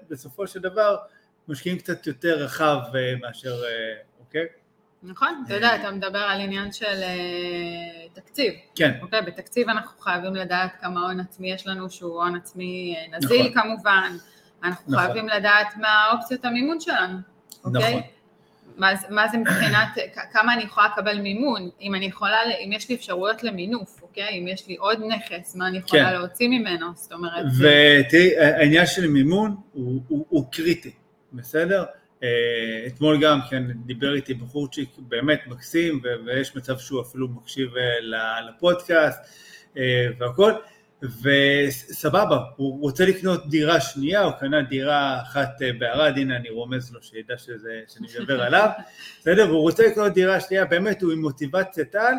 בסופו 0.10 0.48
של 0.48 0.60
דבר 0.60 0.98
משקיעים 1.48 1.78
קצת 1.78 2.08
יותר 2.08 2.44
רחב 2.44 2.80
אה, 2.96 3.14
מאשר, 3.22 3.64
אה, 3.64 3.94
אוקיי? 4.20 4.46
נכון, 5.04 5.44
אתה 5.46 5.54
יודע, 5.54 5.76
אתה 5.76 5.92
מדבר 5.92 6.20
על 6.20 6.42
עניין 6.42 6.72
של 6.72 7.04
אה, 7.04 8.08
תקציב. 8.14 8.54
כן. 8.76 8.92
אוקיי, 9.02 9.22
בתקציב 9.22 9.70
אנחנו 9.70 10.02
חייבים 10.02 10.36
לדעת 10.36 10.72
כמה 10.82 11.00
הון 11.00 11.20
עצמי 11.20 11.52
יש 11.52 11.68
לנו, 11.68 11.90
שהוא 11.90 12.24
הון 12.24 12.36
עצמי 12.36 12.96
אה, 12.98 13.18
נזיל 13.18 13.50
נכון. 13.50 13.62
כמובן. 13.62 14.18
אנחנו 14.64 14.92
נכון. 14.92 15.06
חייבים 15.06 15.30
לדעת 15.30 15.78
מה 15.78 16.12
אופציות 16.12 16.46
המימון 16.46 16.80
שלנו, 16.80 17.18
אוקיי? 17.64 17.90
נכון. 17.90 18.02
מה, 18.78 18.92
מה 19.10 19.28
זה 19.28 19.38
מבחינת, 19.38 19.88
כמה 20.32 20.54
אני 20.54 20.64
יכולה 20.64 20.88
לקבל 20.88 21.20
מימון, 21.22 21.70
אם 21.82 21.96
אני 21.96 22.06
יכולה, 22.06 22.38
אם 22.66 22.72
יש 22.74 22.90
לי 22.90 22.96
אפשרויות 22.96 23.44
למינוף, 23.44 24.02
אוקיי? 24.02 24.40
אם 24.40 24.48
יש 24.48 24.68
לי 24.68 24.76
עוד 24.76 25.00
נכס, 25.08 25.56
מה 25.56 25.68
אני 25.68 25.78
יכולה 25.78 26.06
כן. 26.06 26.14
להוציא 26.14 26.48
ממנו, 26.48 26.88
זאת 26.96 27.12
אומרת, 27.12 27.46
ותראי, 27.58 28.38
העניין 28.40 28.86
של 28.86 29.08
מימון 29.08 29.56
הוא, 29.74 30.02
הוא, 30.08 30.26
הוא 30.30 30.46
קריטי, 30.52 30.92
בסדר? 31.34 31.86
אה, 32.24 32.84
אתמול 32.88 33.22
גם 33.22 33.40
כן 33.50 33.64
דיבר 33.86 34.16
איתי 34.16 34.34
בחורצ'יק 34.34 34.90
באמת 35.00 35.40
מקסים, 35.48 36.02
ויש 36.26 36.56
מצב 36.56 36.78
שהוא 36.78 37.02
אפילו 37.02 37.28
מקשיב 37.28 37.70
אה, 37.78 38.42
לפודקאסט 38.42 39.20
אה, 39.78 40.08
והכל, 40.20 40.52
וסבבה, 41.02 42.40
הוא 42.56 42.82
רוצה 42.82 43.06
לקנות 43.06 43.50
דירה 43.50 43.82
שנייה, 43.82 44.24
הוא 44.24 44.34
קנה 44.40 44.62
דירה 44.62 45.22
אחת 45.22 45.50
בערד, 45.80 46.14
הנה 46.18 46.36
אני 46.36 46.50
רומז 46.50 46.94
לו 46.94 47.04
שידע 47.04 47.38
שזה, 47.38 47.82
שאני 47.88 48.08
מדבר 48.20 48.42
עליו, 48.42 48.70
בסדר? 49.20 49.46
והוא 49.50 49.62
רוצה 49.62 49.88
לקנות 49.88 50.14
דירה 50.14 50.40
שנייה, 50.40 50.66
באמת 50.66 51.02
הוא 51.02 51.12
עם 51.12 51.22
מוטיבציית 51.22 51.96
על, 51.96 52.16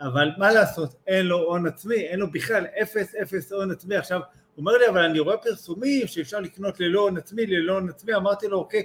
אבל 0.00 0.30
מה 0.38 0.52
לעשות, 0.52 0.94
אין 1.06 1.26
לו 1.26 1.38
הון 1.38 1.66
עצמי, 1.66 1.96
אין 1.96 2.20
לו 2.20 2.30
בכלל 2.30 2.66
אפס 2.82 3.14
אפס 3.22 3.52
הון 3.52 3.70
עצמי, 3.70 3.96
עכשיו 3.96 4.20
אומר 4.58 4.72
לי, 4.72 4.88
אבל 4.88 5.04
אני 5.04 5.18
רואה 5.18 5.36
פרסומים 5.36 6.06
שאפשר 6.06 6.40
לקנות 6.40 6.80
ללא 6.80 7.00
הון 7.00 7.16
עצמי, 7.16 7.46
ללא 7.46 7.72
הון 7.72 7.88
עצמי, 7.88 8.14
אמרתי 8.14 8.48
לו, 8.48 8.58
אוקיי, 8.58 8.82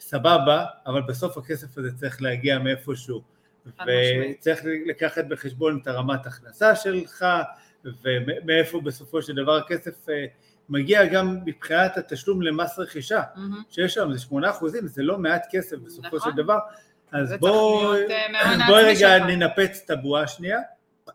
סבבה, 0.00 0.64
אבל 0.86 1.02
בסוף 1.08 1.38
הכסף 1.38 1.78
הזה 1.78 1.88
צריך 1.96 2.22
להגיע 2.22 2.58
מאיפשהו. 2.58 3.22
וצריך 3.66 4.60
לקחת 4.86 5.24
בחשבון 5.24 5.78
את 5.82 5.86
הרמת 5.86 6.26
הכנסה 6.26 6.76
שלך, 6.76 7.26
ומאיפה 7.84 8.80
בסופו 8.80 9.22
של 9.22 9.34
דבר 9.34 9.56
הכסף 9.56 10.08
אה, 10.08 10.24
מגיע 10.68 11.06
גם 11.06 11.38
מבחינת 11.44 11.96
התשלום 11.96 12.42
למס 12.42 12.78
רכישה. 12.78 13.22
שיש 13.70 13.94
שם, 13.94 14.12
זה 14.12 14.18
שמונה 14.18 14.50
אחוזים, 14.50 14.86
זה 14.86 15.02
לא 15.02 15.18
מעט 15.18 15.46
כסף 15.50 15.76
בסופו 15.76 16.16
נכון. 16.16 16.30
של 16.30 16.36
דבר, 16.36 16.58
אז 17.12 17.32
אה, 17.32 17.38
בואי 18.66 18.84
רגע. 18.84 19.26
ננפץ 19.26 19.82
את 19.84 19.90
הבועה 19.90 20.22
השנייה, 20.22 20.58
פק, 21.04 21.12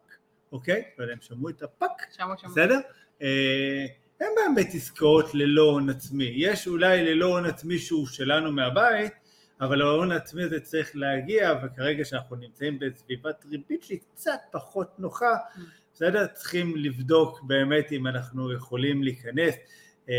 אוקיי? 0.51 0.84
לא 0.98 1.03
יודע 1.03 1.13
אם 1.13 1.22
שמעו 1.22 1.50
את 1.50 1.63
הפק, 1.63 1.88
שמעו. 2.15 2.36
בסדר? 2.43 2.79
אין 4.20 4.30
באמת 4.36 4.68
עסקאות 4.74 5.34
ללא 5.34 5.62
הון 5.62 5.90
עצמי, 5.90 6.34
יש 6.36 6.68
אולי 6.68 7.04
ללא 7.04 7.25
הון 7.25 7.46
עצמי 7.46 7.80
שהוא 7.80 8.08
שלנו 8.08 8.51
מהבית, 8.51 9.12
אבל 9.62 9.82
ההון 9.82 10.12
העצמי 10.12 10.44
הזה 10.44 10.60
צריך 10.60 10.92
להגיע, 10.96 11.54
וכרגע 11.63 12.06
שאנחנו 12.06 12.36
נמצאים 12.36 12.80
בסביבת 12.80 13.46
ריבית 13.51 13.84
שהיא 13.84 14.00
קצת 14.13 14.40
פחות 14.51 15.00
נוחה, 15.00 15.36
בסדר? 15.94 16.28
צריכים 16.28 16.78
לבדוק 16.78 17.42
באמת 17.44 17.92
אם 17.92 18.08
אנחנו 18.08 18.54
יכולים 18.54 19.04
להיכנס 19.04 19.56
אה, 20.10 20.16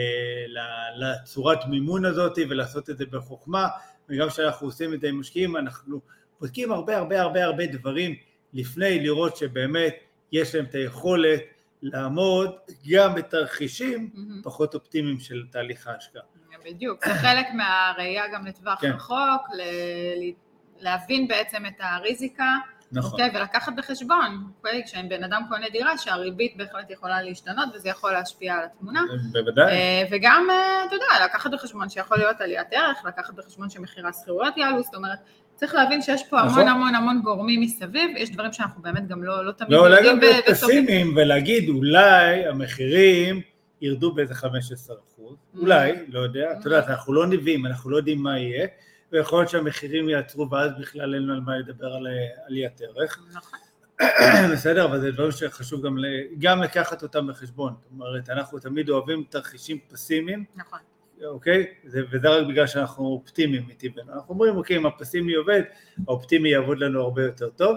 לצורת 0.97 1.59
מימון 1.66 2.04
הזאת 2.04 2.38
ולעשות 2.49 2.90
את 2.90 2.99
זה 2.99 3.06
בחוכמה, 3.06 3.68
וגם 4.09 4.28
כשאנחנו 4.28 4.66
עושים 4.66 4.94
את 4.94 5.00
זה 5.00 5.09
עם 5.09 5.21
משקיעים, 5.21 5.56
אנחנו 5.56 6.00
בודקים 6.40 6.73
הרבה 6.73 6.97
הרבה 6.97 7.21
הרבה 7.21 7.44
הרבה 7.44 7.66
דברים 7.66 8.14
לפני 8.52 9.00
לראות 9.00 9.37
שבאמת 9.37 9.94
יש 10.32 10.54
להם 10.54 10.64
את 10.64 10.75
היכולת 10.75 11.40
לעמוד 11.82 12.56
גם 12.90 13.14
בתרחישים. 13.14 14.10
פחות 14.42 14.74
אופטימיים 14.74 15.20
של 15.20 15.42
תהליך 15.50 15.86
ההשקעה. 15.86 16.22
בדיוק, 16.64 17.06
זה 17.06 17.14
חלק 17.14 17.46
מהראייה 17.54 18.24
גם 18.34 18.46
לטווח 18.46 18.80
כן. 18.80 18.90
רחוק, 18.92 19.48
ל- 19.56 20.32
להבין 20.78 21.28
בעצם 21.28 21.66
את 21.66 21.72
הריזיקה, 21.80 22.56
נכון, 22.92 23.20
אוקיי, 23.20 23.40
ולקחת 23.40 23.72
בחשבון, 23.76 24.50
אוקיי, 24.58 24.82
כשבן 24.86 25.24
אדם 25.24 25.42
קונה 25.48 25.68
דירה, 25.68 25.98
שהריבית 25.98 26.56
בהחלט 26.56 26.90
יכולה 26.90 27.22
להשתנות 27.22 27.68
וזה 27.74 27.88
יכול 27.88 28.12
להשפיע 28.12 28.54
על 28.54 28.64
התמונה. 28.64 29.02
בוודאי, 29.32 29.72
אה, 29.72 30.02
וגם, 30.10 30.46
אה, 30.50 30.84
אתה 30.86 30.94
יודע, 30.94 31.24
לקחת 31.24 31.50
בחשבון 31.50 31.88
שיכול 31.88 32.18
להיות 32.18 32.40
עליית 32.40 32.68
ערך, 32.70 33.04
לקחת 33.04 33.34
בחשבון 33.34 33.70
שמחירי 33.70 34.08
השכירויות 34.08 34.56
יעלו, 34.56 34.82
זאת 34.82 34.94
אומרת, 34.94 35.18
צריך 35.62 35.75
להבין 35.75 36.02
שיש 36.02 36.23
פה 36.28 36.37
נכון. 36.37 36.61
המון 36.61 36.69
המון 36.69 36.95
המון 36.95 37.21
גורמים 37.23 37.61
מסביב, 37.61 38.11
יש 38.16 38.31
דברים 38.31 38.52
שאנחנו 38.52 38.83
באמת 38.83 39.09
גם 39.09 39.23
לא, 39.25 39.47
לא 39.47 39.52
תמיד 39.52 39.73
ואולי 39.73 40.09
גם 40.09 40.21
ב- 40.21 40.23
להיות 40.23 40.45
בסופים. 40.50 40.87
פסימיים 40.87 41.16
ולהגיד 41.16 41.69
אולי 41.69 42.47
המחירים 42.47 43.40
ירדו 43.81 44.12
באיזה 44.12 44.35
15 44.35 44.97
אחוז, 44.97 45.37
אולי, 45.59 45.92
לא 46.09 46.21
יודע, 46.21 46.52
את 46.52 46.64
יודעת, 46.64 46.88
אנחנו 46.88 47.12
לא 47.12 47.26
נביאים, 47.26 47.66
אנחנו 47.66 47.90
לא 47.90 47.97
יודעים 47.97 48.23
מה 48.23 48.38
יהיה, 48.38 48.66
ויכול 49.12 49.38
להיות 49.38 49.50
שהמחירים 49.50 50.09
יעצרו 50.09 50.50
ואז 50.50 50.71
בכלל 50.81 51.14
אין 51.14 51.31
על 51.31 51.40
מה 51.40 51.57
לדבר 51.57 51.92
על 51.95 52.07
עליית 52.47 52.81
ערך. 52.81 53.21
נכון. 53.35 53.59
בסדר, 54.52 54.85
אבל 54.85 55.00
זה 55.00 55.11
דברים 55.11 55.31
שחשוב 55.31 55.87
גם, 55.87 55.97
גם 56.38 56.62
לקחת 56.62 57.02
אותם 57.02 57.26
בחשבון. 57.26 57.73
זאת 57.83 57.92
אומרת, 57.92 58.31
אנחנו 58.31 58.59
תמיד 58.59 58.88
אוהבים 58.88 59.25
תרחישים 59.31 59.78
פסימיים, 59.88 60.45
נכון. 60.57 60.78
אוקיי? 61.26 61.66
זה, 61.84 62.00
וזה 62.10 62.28
רק 62.28 62.46
בגלל 62.46 62.66
שאנחנו 62.66 63.04
אופטימיים 63.04 63.62
מטבענו. 63.68 64.12
אנחנו 64.12 64.34
אומרים, 64.34 64.56
אוקיי, 64.56 64.76
אם 64.76 64.86
הפסימי 64.86 65.34
עובד, 65.34 65.62
האופטימי 66.08 66.48
יעבוד 66.48 66.78
לנו 66.78 67.00
הרבה 67.00 67.22
יותר 67.22 67.48
טוב. 67.50 67.76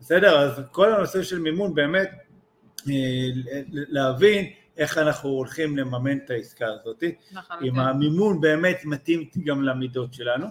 בסדר? 0.00 0.38
אז 0.38 0.62
כל 0.72 0.92
הנושא 0.94 1.22
של 1.22 1.38
מימון 1.38 1.74
באמת, 1.74 2.10
אה, 2.88 2.92
להבין 3.72 4.50
איך 4.76 4.98
אנחנו 4.98 5.30
הולכים 5.30 5.76
לממן 5.78 6.16
את 6.16 6.30
העסקה 6.30 6.66
הזאת. 6.66 7.02
לחלוטין. 7.32 7.68
אם 7.68 7.78
המימון 7.78 8.40
באמת 8.40 8.80
מתאים 8.84 9.28
גם 9.44 9.62
למידות 9.62 10.14
שלנו, 10.14 10.46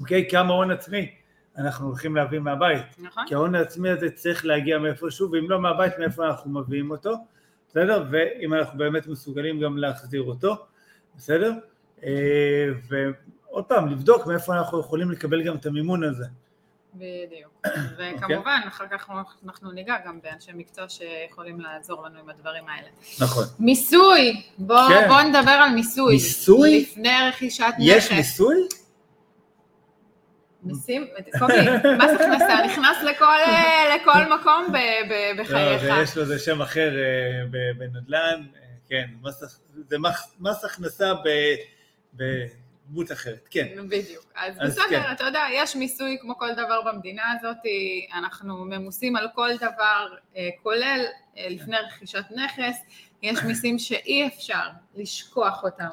אוקיי? 0.00 0.28
כמה 0.30 0.54
הון 0.54 0.70
עצמי 0.70 1.10
אנחנו 1.56 1.86
הולכים 1.86 2.16
להביא 2.16 2.38
מהבית. 2.38 2.82
נכון. 2.98 3.24
כי 3.28 3.34
ההון 3.34 3.54
העצמי 3.54 3.88
הזה 3.88 4.10
צריך 4.10 4.46
להגיע 4.46 4.78
מאיפשהו, 4.78 5.32
ואם 5.32 5.50
לא 5.50 5.60
מהבית, 5.60 5.98
מאיפה 5.98 6.26
אנחנו 6.26 6.60
מביאים 6.60 6.90
אותו, 6.90 7.14
בסדר? 7.68 8.04
ואם 8.10 8.54
אנחנו 8.54 8.78
באמת 8.78 9.06
מסוגלים 9.06 9.60
גם 9.60 9.78
להחזיר 9.78 10.22
אותו, 10.22 10.66
בסדר? 11.16 11.52
אה, 12.04 12.10
ועוד 12.88 13.64
פעם, 13.64 13.88
לבדוק 13.88 14.26
מאיפה 14.26 14.54
אנחנו 14.58 14.80
יכולים 14.80 15.10
לקבל 15.10 15.42
גם 15.42 15.56
את 15.56 15.66
המימון 15.66 16.04
הזה. 16.04 16.24
בדיוק. 16.94 17.52
אוקיי. 17.66 18.14
וכמובן, 18.18 18.60
אחר 18.68 18.84
כך 18.90 19.10
אנחנו 19.44 19.72
ניגע 19.72 19.94
גם 20.06 20.18
באנשי 20.22 20.50
מקצוע 20.54 20.84
שיכולים 20.88 21.60
לעזור 21.60 22.04
לנו 22.06 22.18
עם 22.20 22.30
הדברים 22.30 22.64
האלה. 22.68 22.88
נכון. 23.20 23.44
מיסוי! 23.58 24.42
בוא, 24.58 24.88
כן. 24.88 25.08
בוא 25.08 25.22
נדבר 25.22 25.50
על 25.50 25.70
מיסוי. 25.70 26.12
מיסוי? 26.14 26.80
לפני 26.80 27.28
רכישת 27.28 27.64
נכס. 27.64 27.76
יש 27.78 28.12
מיסוי? 28.12 28.56
מיסים, 30.62 31.06
קובי, 31.38 31.54
מס 31.98 32.10
הכנסה 32.20 32.64
נכנס 32.64 32.96
לכל, 33.10 33.36
לכל 33.96 34.34
מקום 34.40 34.64
לא, 34.72 35.42
בחייך. 35.42 35.82
זה- 35.82 35.90
יש 36.02 36.16
לזה 36.16 36.38
שם 36.38 36.62
אחר 36.62 36.90
אה, 36.96 37.44
בנדל"ן, 37.78 38.42
אה, 38.56 38.63
כן, 38.88 39.04
מס- 39.22 39.58
זה 39.88 39.98
מס- 39.98 40.34
מס 40.40 40.64
הכנסה 40.64 41.12
בדמות 42.14 43.12
אחרת, 43.12 43.48
כן. 43.50 43.68
בדיוק. 43.88 44.24
אז, 44.36 44.54
אז 44.60 44.70
בסדר, 44.70 44.84
כן. 45.02 45.12
אתה 45.12 45.24
יודע, 45.24 45.44
יש 45.52 45.76
מיסוי 45.76 46.18
כמו 46.20 46.38
כל 46.38 46.52
דבר 46.52 46.82
במדינה 46.82 47.22
הזאת, 47.32 47.56
אנחנו 48.14 48.64
ממוסים 48.64 49.16
על 49.16 49.28
כל 49.34 49.56
דבר, 49.56 50.14
אה, 50.36 50.48
כולל 50.62 51.04
אה, 51.38 51.46
לפני 51.48 51.76
רכישת 51.76 52.24
נכס, 52.30 52.76
יש 53.22 53.38
מיסים 53.42 53.78
שאי 53.78 54.26
אפשר 54.26 54.68
לשכוח 54.94 55.64
אותם 55.64 55.90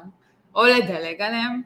או 0.54 0.64
לדלג 0.66 1.20
עליהם, 1.20 1.62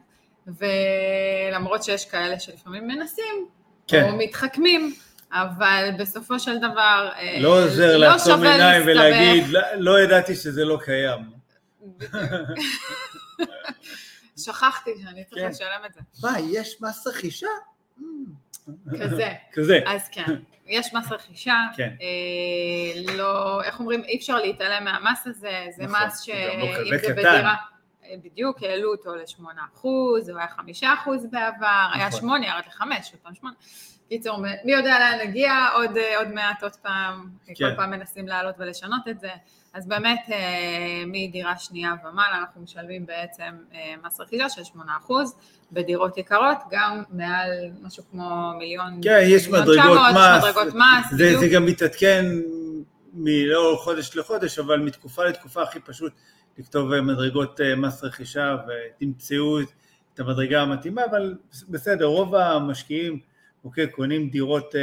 ולמרות 0.47 1.83
שיש 1.83 2.05
כאלה 2.05 2.39
שלפעמים 2.39 2.87
מנסים, 2.87 3.47
כן. 3.87 4.03
או 4.09 4.17
מתחכמים, 4.17 4.95
אבל 5.31 5.89
בסופו 5.99 6.39
של 6.39 6.57
דבר, 6.57 7.09
אה, 7.15 7.37
לא 7.39 7.63
עוזר 7.63 7.97
לעצום 7.97 8.37
שווה 8.37 8.51
עיניים. 8.51 8.83
ולהגיד, 8.85 9.47
"לא- 9.47 9.61
לא 9.75 9.99
ידעתי 9.99 10.35
שזה 10.35 10.65
לא 10.65 10.79
קיים. 10.83 11.19
שכחתי 14.37 14.91
שאני 15.03 15.23
צריך 15.23 15.41
כן. 15.43 15.49
לשלם 15.49 15.85
את 15.85 15.93
זה. 15.93 15.99
מה, 16.23 16.35
יש 16.51 16.81
מס 16.81 17.07
רכישה? 17.07 17.47
כזה. 19.01 19.33
כזה. 19.53 19.79
אז 19.87 20.09
כן, 20.11 20.35
יש 20.65 20.93
מס 20.93 21.11
רכישה, 21.11 21.55
כן. 21.75 21.89
אה, 22.01 23.13
לא, 23.17 23.63
איך 23.63 23.79
אומרים, 23.79 24.03
אי 24.03 24.17
אפשר 24.17 24.35
להתעלם 24.35 24.83
מהמס 24.83 25.27
הזה, 25.27 25.65
זה 25.77 25.83
נכון, 25.83 26.07
מס 26.07 26.27
לא 26.27 26.35
שאם 26.35 26.91
זה 26.91 26.99
קטן. 26.99 27.11
בדירה, 27.15 27.55
בדיוק, 28.23 28.63
העלו 28.63 28.91
אותו 28.91 29.15
ל-8 29.15 29.43
אחוז, 29.73 30.29
הוא 30.29 30.37
היה 30.37 30.47
5 30.47 30.83
אחוז 30.83 31.25
בעבר, 31.31 31.87
היה 31.93 32.07
נכון. 32.07 32.19
8, 32.19 32.47
ירד 32.47 32.61
ל-5, 32.67 32.81
עוד 32.83 33.19
פעם 33.23 33.35
8. 33.35 33.53
קיצור, 34.09 34.37
מי 34.65 34.71
יודע 34.71 34.99
לאן 34.99 35.27
נגיע, 35.27 35.51
עוד, 35.73 35.97
אה, 35.97 36.17
עוד 36.17 36.27
מעט, 36.27 36.63
עוד 36.63 36.75
פעם, 36.75 37.29
כן. 37.45 37.53
כל 37.55 37.75
פעם 37.75 37.91
מנסים 37.91 38.27
לעלות 38.27 38.55
ולשנות 38.59 39.07
את 39.09 39.19
זה. 39.19 39.29
אז 39.73 39.87
באמת, 39.87 40.19
אה, 40.31 41.03
מדירה 41.07 41.57
שנייה 41.57 41.91
ומעלה, 42.03 42.37
אנחנו 42.39 42.61
משלמים 42.61 43.05
בעצם 43.05 43.53
אה, 43.73 43.93
מס 44.05 44.19
רכישה 44.19 44.49
של 44.49 44.63
8 44.63 44.91
אחוז, 44.97 45.35
בדירות 45.71 46.17
יקרות, 46.17 46.57
גם 46.71 47.03
מעל 47.09 47.49
משהו 47.81 48.03
כמו 48.11 48.53
מיליון, 48.59 48.99
כן, 49.03 49.19
יש 49.23 49.47
מיליון 49.47 49.63
מדרגות 49.63 49.97
900, 49.97 50.15
מס. 50.15 50.43
מדרגות 50.43 50.73
מס, 50.75 51.11
זה, 51.11 51.25
בדיוק. 51.25 51.39
זה 51.39 51.47
גם 51.47 51.65
מתעדכן 51.65 52.25
מלא 53.13 53.77
חודש 53.79 54.15
לחודש, 54.15 54.59
אבל 54.59 54.79
מתקופה 54.79 55.25
לתקופה 55.25 55.61
הכי 55.61 55.79
פשוט 55.79 56.13
לכתוב 56.57 56.93
אה, 56.93 57.01
מדרגות 57.01 57.61
אה, 57.61 57.75
מס 57.75 58.03
רכישה 58.03 58.57
ותמצאו 58.67 59.59
את 59.59 60.19
המדרגה 60.19 60.61
המתאימה, 60.61 61.05
אבל 61.05 61.35
בסדר, 61.69 62.05
רוב 62.05 62.35
המשקיעים, 62.35 63.19
אוקיי, 63.63 63.87
קונים 63.87 64.29
דירות 64.29 64.75
אה, 64.75 64.81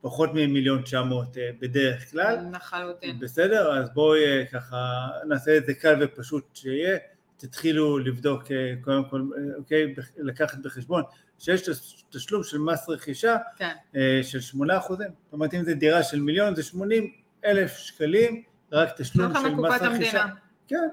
פחות 0.00 0.30
ממיליון 0.34 0.82
תשע 0.82 1.02
מאות 1.02 1.36
בדרך 1.60 2.10
כלל, 2.10 2.38
לחלוטין. 2.52 3.18
בסדר? 3.18 3.72
אז 3.72 3.90
בואי 3.94 4.46
ככה 4.52 5.08
נעשה 5.28 5.56
את 5.56 5.66
זה 5.66 5.74
קל 5.74 5.96
ופשוט 6.00 6.44
שיהיה, 6.54 6.98
תתחילו 7.36 7.98
לבדוק 7.98 8.42
קודם 8.80 9.04
כל, 9.04 9.22
אוקיי, 9.58 9.94
לקחת 10.18 10.58
בחשבון 10.58 11.02
שיש 11.38 11.60
תש- 11.60 12.04
תשלום 12.10 12.42
של 12.44 12.58
מס 12.58 12.88
רכישה 12.88 13.36
כן, 13.56 13.74
של 14.22 14.40
שמונה 14.40 14.78
אחוזים, 14.78 15.08
זאת 15.24 15.32
אומרת 15.32 15.54
אם 15.54 15.64
זה 15.64 15.74
דירה 15.74 16.02
של 16.02 16.20
מיליון 16.20 16.54
זה 16.54 16.62
שמונים 16.62 17.12
אלף 17.44 17.76
שקלים, 17.76 18.42
רק 18.72 18.88
תשלום 18.96 19.32
של 19.34 19.54
מס 19.54 19.82
רכישה. 19.82 20.22
המדינה. 20.22 20.34
כן, 20.72 20.88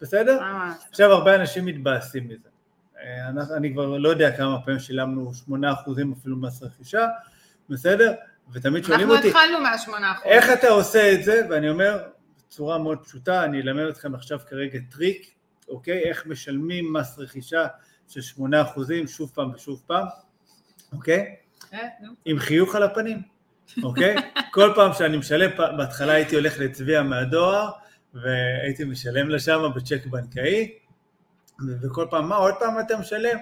בסדר? 0.00 0.40
עכשיו 0.88 1.12
הרבה 1.12 1.34
אנשים 1.34 1.64
מתבאסים 1.64 2.28
מזה. 2.28 2.48
אה, 3.02 3.28
אנחנו- 3.28 3.54
אני 3.54 3.72
כבר 3.72 3.98
לא 3.98 4.08
יודע 4.08 4.36
כמה 4.36 4.62
פעמים 4.64 4.80
שילמנו 4.80 5.34
שמונה 5.34 5.72
אחוזים 5.72 6.14
אפילו 6.20 6.36
מס 6.36 6.62
רכישה, 6.62 7.06
בסדר? 7.70 8.12
ותמיד 8.52 8.84
שואלים 8.84 9.02
אנחנו 9.10 9.16
אותי, 9.16 9.28
התחלנו 9.28 9.60
מהשמונה 9.60 10.12
אחוז. 10.12 10.24
איך 10.26 10.44
אתה 10.58 10.68
עושה 10.68 11.12
את 11.12 11.24
זה? 11.24 11.46
ואני 11.50 11.70
אומר, 11.70 12.02
בצורה 12.48 12.78
מאוד 12.78 12.98
פשוטה, 13.04 13.44
אני 13.44 13.60
אלמד 13.60 13.82
אתכם 13.82 14.14
עכשיו 14.14 14.38
כרגע 14.48 14.78
טריק, 14.90 15.34
אוקיי? 15.68 15.98
איך 16.04 16.26
משלמים 16.26 16.92
מס 16.92 17.18
רכישה 17.18 17.66
של 18.08 18.20
שמונה 18.20 18.62
אחוזים 18.62 19.06
שוב 19.06 19.30
פעם 19.34 19.50
ושוב 19.54 19.82
פעם, 19.86 20.06
אוקיי? 20.92 21.36
אה. 21.74 21.78
עם 22.24 22.38
חיוך 22.38 22.74
על 22.74 22.82
הפנים, 22.82 23.22
אוקיי? 23.82 24.16
כל 24.52 24.72
פעם 24.74 24.92
שאני 24.92 25.16
משלם, 25.16 25.50
בהתחלה 25.76 26.12
הייתי 26.12 26.34
הולך 26.36 26.58
להצביע 26.58 27.02
מהדואר, 27.02 27.70
והייתי 28.14 28.84
משלם 28.84 29.38
שמה 29.38 29.68
בצ'ק 29.68 30.06
בנקאי, 30.06 30.78
וכל 31.82 32.06
פעם, 32.10 32.28
מה, 32.28 32.36
עוד 32.36 32.54
פעם 32.58 32.80
אתה 32.80 32.96
משלם? 32.96 33.38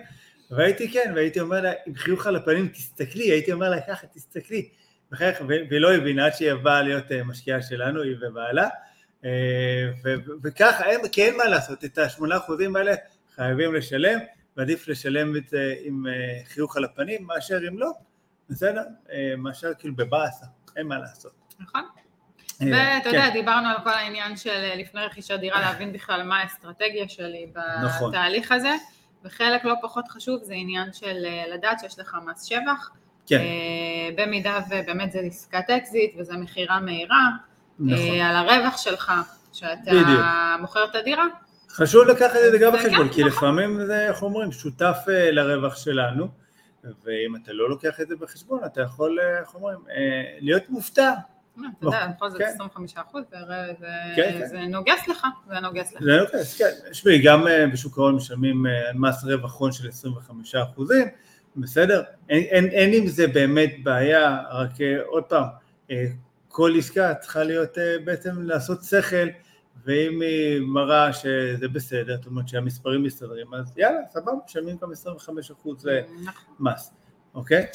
והייתי 0.50 0.90
כן, 0.90 1.12
והייתי 1.14 1.40
אומר 1.40 1.60
לה, 1.60 1.72
עם 1.86 1.94
חיוך 1.94 2.26
על 2.26 2.36
הפנים, 2.36 2.68
תסתכלי, 2.68 3.30
הייתי 3.30 3.52
אומר 3.52 3.70
לה, 3.70 3.80
ככה, 3.80 4.06
תסתכלי. 4.06 4.68
בחייך, 5.10 5.40
ו- 5.40 5.64
ולא 5.70 5.94
הבינה 5.94 6.26
עד 6.26 6.34
שהיא 6.34 6.54
באה 6.54 6.82
להיות 6.82 7.12
אה, 7.12 7.24
משקיעה 7.24 7.62
שלנו, 7.62 8.02
היא 8.02 8.16
ובעלה. 8.20 8.68
אה, 9.24 9.90
וככה, 10.42 10.84
כי 11.12 11.22
אין 11.22 11.36
מה 11.36 11.44
לעשות, 11.44 11.84
את 11.84 11.98
השמונה 11.98 12.36
אחוזים 12.36 12.76
האלה 12.76 12.92
חייבים 13.34 13.74
לשלם, 13.74 14.18
ועדיף 14.56 14.88
לשלם 14.88 15.36
את 15.36 15.48
זה 15.48 15.74
עם 15.82 16.06
אה, 16.06 16.40
חיוך 16.44 16.76
על 16.76 16.84
הפנים, 16.84 17.26
מאשר 17.26 17.68
אם 17.68 17.78
לא, 17.78 17.90
בסדר? 18.50 18.82
מאשר 19.38 19.72
כאילו 19.78 19.96
בבאסה, 19.96 20.46
אין 20.76 20.86
מה 20.86 20.98
לעשות. 20.98 21.32
נכון. 21.60 21.82
ואתה 22.60 23.10
כן. 23.10 23.16
יודע, 23.16 23.30
דיברנו 23.30 23.68
על 23.68 23.76
כל 23.84 23.90
העניין 23.90 24.36
של 24.36 24.50
אה, 24.50 24.74
לפני 24.76 25.00
רכישת 25.00 25.40
דירה, 25.40 25.60
להבין 25.60 25.92
בכלל 25.92 26.22
מה 26.22 26.38
האסטרטגיה 26.40 27.08
שלי 27.08 27.46
נכון. 27.84 28.10
בתהליך 28.10 28.52
הזה, 28.52 28.74
וחלק 29.24 29.64
לא 29.64 29.74
פחות 29.82 30.08
חשוב 30.08 30.42
זה 30.42 30.54
עניין 30.54 30.92
של 30.92 31.26
אה, 31.26 31.44
לדעת 31.54 31.80
שיש 31.80 31.98
לך 31.98 32.16
מס 32.26 32.44
שבח, 32.44 32.90
כן, 33.26 33.38
אה, 33.38 33.44
במידה 34.16 34.58
ובאמת 34.70 35.12
זה 35.12 35.18
עסקת 35.18 35.70
אקזיט 35.70 36.14
וזה 36.18 36.36
מכירה 36.36 36.80
מהירה, 36.80 37.28
נכון. 37.78 38.20
על 38.20 38.36
הרווח 38.36 38.78
שלך, 38.78 39.12
שאתה 39.52 39.90
בדיוק. 39.90 40.20
מוכר 40.60 40.84
את 40.84 40.94
הדירה, 40.94 41.24
חשוב 41.70 42.06
לקחת 42.06 42.36
את 42.46 42.52
זה 42.52 42.58
גם 42.58 42.72
בחשבון, 42.72 43.06
גם, 43.06 43.08
כי 43.08 43.24
נכון. 43.24 43.32
לפעמים 43.32 43.86
זה, 43.86 44.08
איך 44.08 44.22
אומרים, 44.22 44.52
שותף 44.52 44.96
לרווח 45.08 45.76
שלנו, 45.76 46.28
ואם 46.84 47.36
אתה 47.42 47.52
לא 47.52 47.70
לוקח 47.70 48.00
את 48.00 48.08
זה 48.08 48.16
בחשבון, 48.16 48.60
אתה 48.64 48.82
יכול, 48.82 49.18
איך 49.40 49.54
אומרים, 49.54 49.78
להיות 50.40 50.70
מופתע. 50.70 51.10
אה, 51.64 51.70
אתה 51.78 51.86
יודע, 51.86 51.98
נכון, 51.98 52.12
בכל 52.16 52.30
זאת 52.30 52.38
כן. 52.38 52.50
25 52.54 52.94
אחוז, 52.96 53.24
כן, 53.30 53.38
כן. 54.16 54.46
זה 54.46 54.58
נוגס 54.68 55.08
לך, 55.08 55.26
זה 55.48 55.60
נוגס 55.60 55.94
לך. 55.94 56.02
זה 56.02 56.16
לא 56.16 56.24
כזה, 56.32 56.44
כן, 56.58 56.90
תשמעי, 56.90 57.22
גם 57.22 57.48
אה, 57.48 57.66
בשוק 57.66 57.98
ההון 57.98 58.16
משלמים 58.16 58.66
אה, 58.66 58.72
מס 58.94 59.24
רווח 59.24 59.58
הון 59.58 59.72
של 59.72 59.88
25 59.88 60.54
אחוזים, 60.54 61.06
בסדר? 61.56 62.02
אין, 62.28 62.92
עם 62.92 63.06
זה 63.06 63.26
באמת 63.26 63.74
בעיה, 63.82 64.38
רק 64.50 64.80
אה, 64.80 65.02
עוד 65.02 65.24
פעם, 65.24 65.44
כל 66.48 66.72
עסקה 66.78 67.14
צריכה 67.14 67.42
להיות 67.42 67.78
בעצם 68.04 68.42
לעשות 68.42 68.84
שכל, 68.84 69.28
ואם 69.84 70.22
היא 70.22 70.60
מראה 70.60 71.12
שזה 71.12 71.68
בסדר, 71.72 72.16
זאת 72.16 72.26
אומרת 72.26 72.48
שהמספרים 72.48 73.02
מסתדרים, 73.02 73.54
אז 73.54 73.72
יאללה, 73.76 74.00
סבבה, 74.12 74.32
משלמים 74.46 74.76
גם 74.82 74.92
25 74.92 75.50
אחוז 75.50 75.88
אה, 75.88 76.00
נכון. 76.24 76.54
מס, 76.60 76.92
אוקיי? 77.34 77.66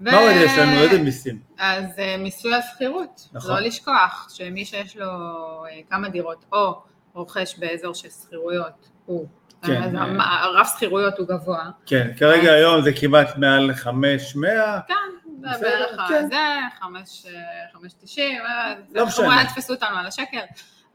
ו- 0.00 0.04
מה 0.04 0.18
עוד 0.18 0.32
יש 0.36 0.58
לנו? 0.58 0.72
איזה 0.80 0.98
מיסים? 0.98 1.38
אז 1.58 1.84
אה, 1.98 2.16
מיסוי 2.18 2.54
השכירות, 2.54 3.28
נכון. 3.32 3.50
לא 3.50 3.60
לשכוח 3.60 4.28
שמי 4.34 4.64
שיש 4.64 4.96
לו 4.96 5.06
אה, 5.06 5.80
כמה 5.90 6.08
דירות 6.08 6.44
או 6.52 6.82
רוכש 7.14 7.58
באזור 7.58 7.94
של 7.94 8.08
שכירויות, 8.10 8.88
הוא, 9.06 9.26
כן, 9.62 9.82
אז 9.82 9.94
אה. 9.94 10.42
הרף 10.44 10.74
שכירויות 10.76 11.18
הוא 11.18 11.26
גבוה, 11.28 11.70
כן, 11.86 12.10
כרגע 12.16 12.52
היום 12.52 12.82
זה 12.82 12.90
כמעט 12.92 13.36
מעל 13.36 13.74
500, 13.74 14.52
כן, 14.88 14.94
זה 15.40 15.48
בערך. 15.60 16.00
זה, 16.30 16.36
חמש, 16.80 17.26
אה, 17.26 17.32
חמש 17.72 17.92
תשעים, 18.04 18.42
אה, 18.42 18.74
לא 18.94 19.04
זה 19.04 19.22
משנה. 19.22 19.42
יתפסו 19.42 19.74
אותנו 19.74 19.96
על 19.96 20.06
השקל, 20.06 20.38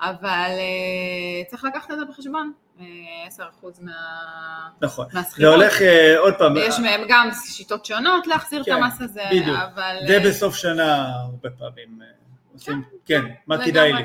אבל 0.02 0.50
אה, 0.58 1.44
צריך 1.48 1.64
לקחת 1.64 1.92
את 1.92 2.00
זה 2.00 2.06
בחשבון, 2.06 2.54
אה, 2.80 2.86
עשר 3.28 3.44
אחוז 3.50 3.80
מה- 3.80 4.70
נכון. 4.82 5.08
זה 5.12 5.18
מהשכירות. 5.20 5.56
הולך 5.56 5.82
אה, 5.82 6.20
עוד 6.20 6.34
פעם, 6.38 6.54
ויש 6.56 6.80
מהם 6.80 7.02
גם 7.10 7.30
שיטות 7.46 7.86
שונות 7.86 8.28
להחזיר 8.28 8.62
את 8.62 8.66
כן, 8.66 8.72
המס 8.74 9.02
הזה, 9.02 9.24
בדיוק. 9.32 9.58
אבל... 9.74 9.98
זה 10.08 10.18
אה, 10.18 10.28
בסוף 10.30 10.56
שנה 10.56 11.06
הרבה 11.16 11.50
פעמים 11.50 12.00
אה, 12.02 12.08
עושים, 12.54 12.84
כן, 13.06 13.22
מה 13.48 13.56
לגמרי. 13.56 13.72
כדאי 13.72 13.94
לי. 13.94 14.04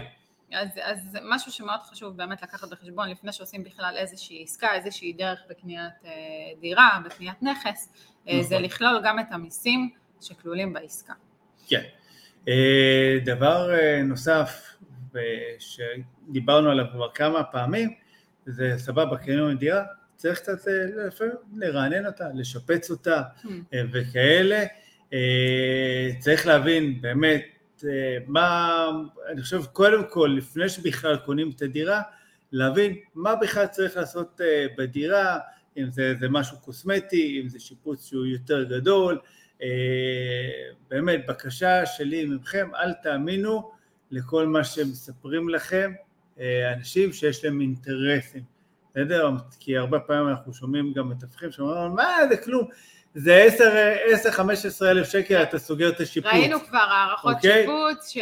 אז, 0.53 0.69
אז 0.83 0.99
זה 1.11 1.19
משהו 1.23 1.53
שמאוד 1.53 1.81
חשוב 1.91 2.17
באמת 2.17 2.43
לקחת 2.43 2.69
בחשבון 2.69 3.09
לפני 3.11 3.33
שעושים 3.33 3.65
בכלל 3.65 3.95
איזושהי 3.97 4.43
עסקה, 4.43 4.75
איזושהי 4.75 5.13
דרך 5.13 5.39
בקניית 5.51 5.93
אה, 6.05 6.11
דירה, 6.61 6.99
בקניית 7.05 7.43
נכס, 7.43 7.93
אה, 8.29 8.33
נכון. 8.35 8.43
זה 8.49 8.59
לכלול 8.59 9.01
גם 9.05 9.19
את 9.19 9.27
המיסים 9.31 9.91
שכלולים 10.21 10.73
בעסקה. 10.73 11.13
כן. 11.69 11.83
אה, 12.49 12.55
דבר 13.25 13.75
אה, 13.75 14.03
נוסף 14.03 14.63
אה, 14.73 14.78
שדיברנו 15.59 16.71
עליו 16.71 16.85
כבר 16.93 17.09
כמה 17.15 17.45
פעמים, 17.45 17.95
זה 18.47 18.75
סבבה, 18.77 19.17
קנינו 19.17 19.55
דירה, 19.55 19.85
צריך 20.19 20.39
קצת 20.39 20.69
אה, 20.69 21.07
לפעמים 21.07 21.35
לרענן 21.57 22.07
אותה, 22.07 22.29
לשפץ 22.35 22.91
אותה 22.91 23.23
Hmm. 23.43 23.49
אה, 23.75 23.83
וכאלה. 23.93 24.65
אה, 25.13 26.11
צריך 26.19 26.47
להבין 26.47 27.01
באמת 27.01 27.45
מה, 28.27 28.79
אני 29.29 29.43
חושב 29.43 29.65
קודם 29.65 30.03
כל, 30.11 30.35
לפני 30.37 30.69
שבכלל 30.69 31.17
קונים 31.17 31.51
את 31.57 31.63
הדירה, 31.63 32.03
להבין 32.53 32.97
מה 33.15 33.35
בכלל 33.35 33.67
צריך 33.67 33.97
לעשות 33.97 34.41
בדירה, 34.79 35.39
אם 35.77 35.91
זה, 35.91 36.15
זה 36.15 36.29
משהו 36.29 36.59
קוסמטי, 36.59 37.41
אם 37.43 37.49
זה 37.49 37.61
שיפוץ 37.61 38.09
שהוא 38.09 38.27
יותר 38.27 38.65
גדול, 38.65 39.19
באמת 40.91 41.27
בקשה 41.29 41.87
שלי 41.87 42.25
ממכם, 42.25 42.69
אל 42.75 42.93
תאמינו 42.93 43.71
לכל 44.11 44.47
מה 44.47 44.65
שמספרים 44.65 45.49
לכם 45.49 45.93
אה, 46.41 46.73
אנשים 46.73 47.13
שיש 47.13 47.45
להם 47.45 47.61
אינטרסים, 47.61 48.43
בסדר? 48.91 49.31
כי 49.61 49.77
הרבה 49.77 50.01
פעמים 50.01 50.29
אנחנו 50.29 50.55
שומעים 50.55 50.93
גם 50.93 51.09
מתווכים 51.09 51.53
שאומרים, 51.53 51.95
מה 51.95 52.15
זה 52.31 52.37
כלום, 52.37 52.69
זה 53.15 53.47
10-15 54.83 54.85
אלף 54.85 55.09
שקל 55.09 55.43
אתה 55.43 55.59
סוגר 55.59 55.89
את 55.89 56.01
השיפוץ. 56.01 56.33
ראינו 56.33 56.61
כבר 56.61 56.79
הערכות 56.79 57.35
אוקיי. 57.35 57.63
שיפוץ 57.63 58.09
ש... 58.09 58.19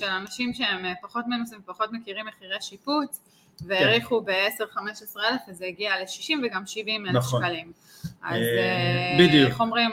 של 0.00 0.06
אנשים 0.06 0.54
שהם 0.54 0.84
פחות 1.02 1.24
מנוסים, 1.28 1.60
פחות 1.66 1.92
מכירים 1.92 2.26
מחירי 2.26 2.56
שיפוץ, 2.60 3.20
והעריכו 3.66 4.20
ב-10-15 4.20 4.80
אלף 4.80 5.40
וזה 5.48 5.64
הגיע 5.64 5.92
ל-60 6.00 6.46
וגם 6.46 6.66
70 6.66 7.06
אלף 7.06 7.14
נכון. 7.14 7.42
שקלים. 7.42 7.72
אז 8.22 8.32
אה, 8.32 9.16
אה. 9.20 9.46
איך 9.46 9.60
אומרים? 9.60 9.90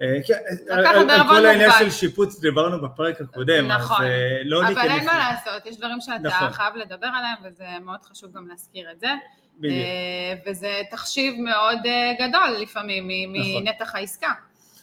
אה, 0.00 0.06
כן, 0.26 0.34
על- 0.70 0.80
לקחת 0.80 0.94
על- 1.20 1.28
כל 1.28 1.46
העניין. 1.46 1.70
של 1.78 1.90
שיפוץ 1.90 2.40
דיברנו 2.40 2.82
בפרק 2.82 3.20
הקודם, 3.20 3.68
נכון. 3.68 3.96
אז 4.04 4.10
אה, 4.10 4.38
לא 4.44 4.60
אבל 4.60 4.68
ניכנס 4.68 4.90
אין 4.90 5.06
מה. 5.06 5.30
לעשות, 5.44 5.66
יש 5.66 5.76
דברים 5.78 6.00
שאתה 6.00 6.18
נכון. 6.18 6.50
חייב 6.50 6.76
לדבר 6.76 7.06
עליהם 7.06 7.36
וזה 7.44 7.64
מאוד 7.84 8.02
חשוב 8.02 8.32
גם 8.36 8.48
להזכיר 8.48 8.90
את 8.92 9.00
זה. 9.00 9.08
בדיוק. 9.58 9.74
אה, 9.74 10.50
וזה 10.50 10.72
תחשיב 10.90 11.34
מאוד 11.40 11.78
אה, 11.86 12.28
גדול 12.28 12.62
לפעמים 12.62 13.08
נכון. 13.34 13.62
מנתח 13.64 13.94
העסקה. 13.94 14.32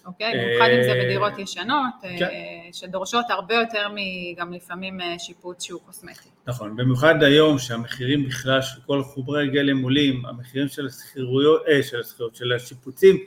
אוקיי? 0.05 0.27
אה, 0.33 0.43
במיוחד 0.45 0.67
אם 0.77 0.83
זה 0.83 0.93
בדירות 1.03 1.39
ישנות, 1.39 1.93
אה, 2.03 2.15
כן. 2.19 2.29
שדורשות 2.73 3.25
הרבה 3.29 3.55
יותר 3.55 3.87
מגם 3.95 4.53
לפעמים 4.53 5.01
אה, 5.01 5.15
שיפוץ 5.19 5.63
שהוא 5.63 5.81
קוסמטי. 5.85 6.29
נכון, 6.47 6.75
במיוחד 6.75 7.23
היום 7.23 7.59
שהמחירים 7.59 8.25
בכלל 8.25 8.61
של 8.61 8.81
כל 8.85 9.03
חומרי 9.03 9.47
גלם 9.49 9.81
עולים, 9.83 10.25
המחירים 10.25 10.67
של 10.67 10.85
השכירויות, 10.87 11.61
אה, 11.67 11.83
של 11.83 11.99
השכירויות, 11.99 12.35
של 12.35 12.51
השיפוצים 12.53 13.17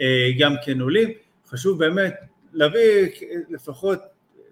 אה, 0.00 0.06
גם 0.38 0.54
כן 0.64 0.80
עולים, 0.80 1.08
חשוב 1.50 1.78
באמת 1.78 2.14
להביא 2.52 3.08
לפחות 3.50 3.98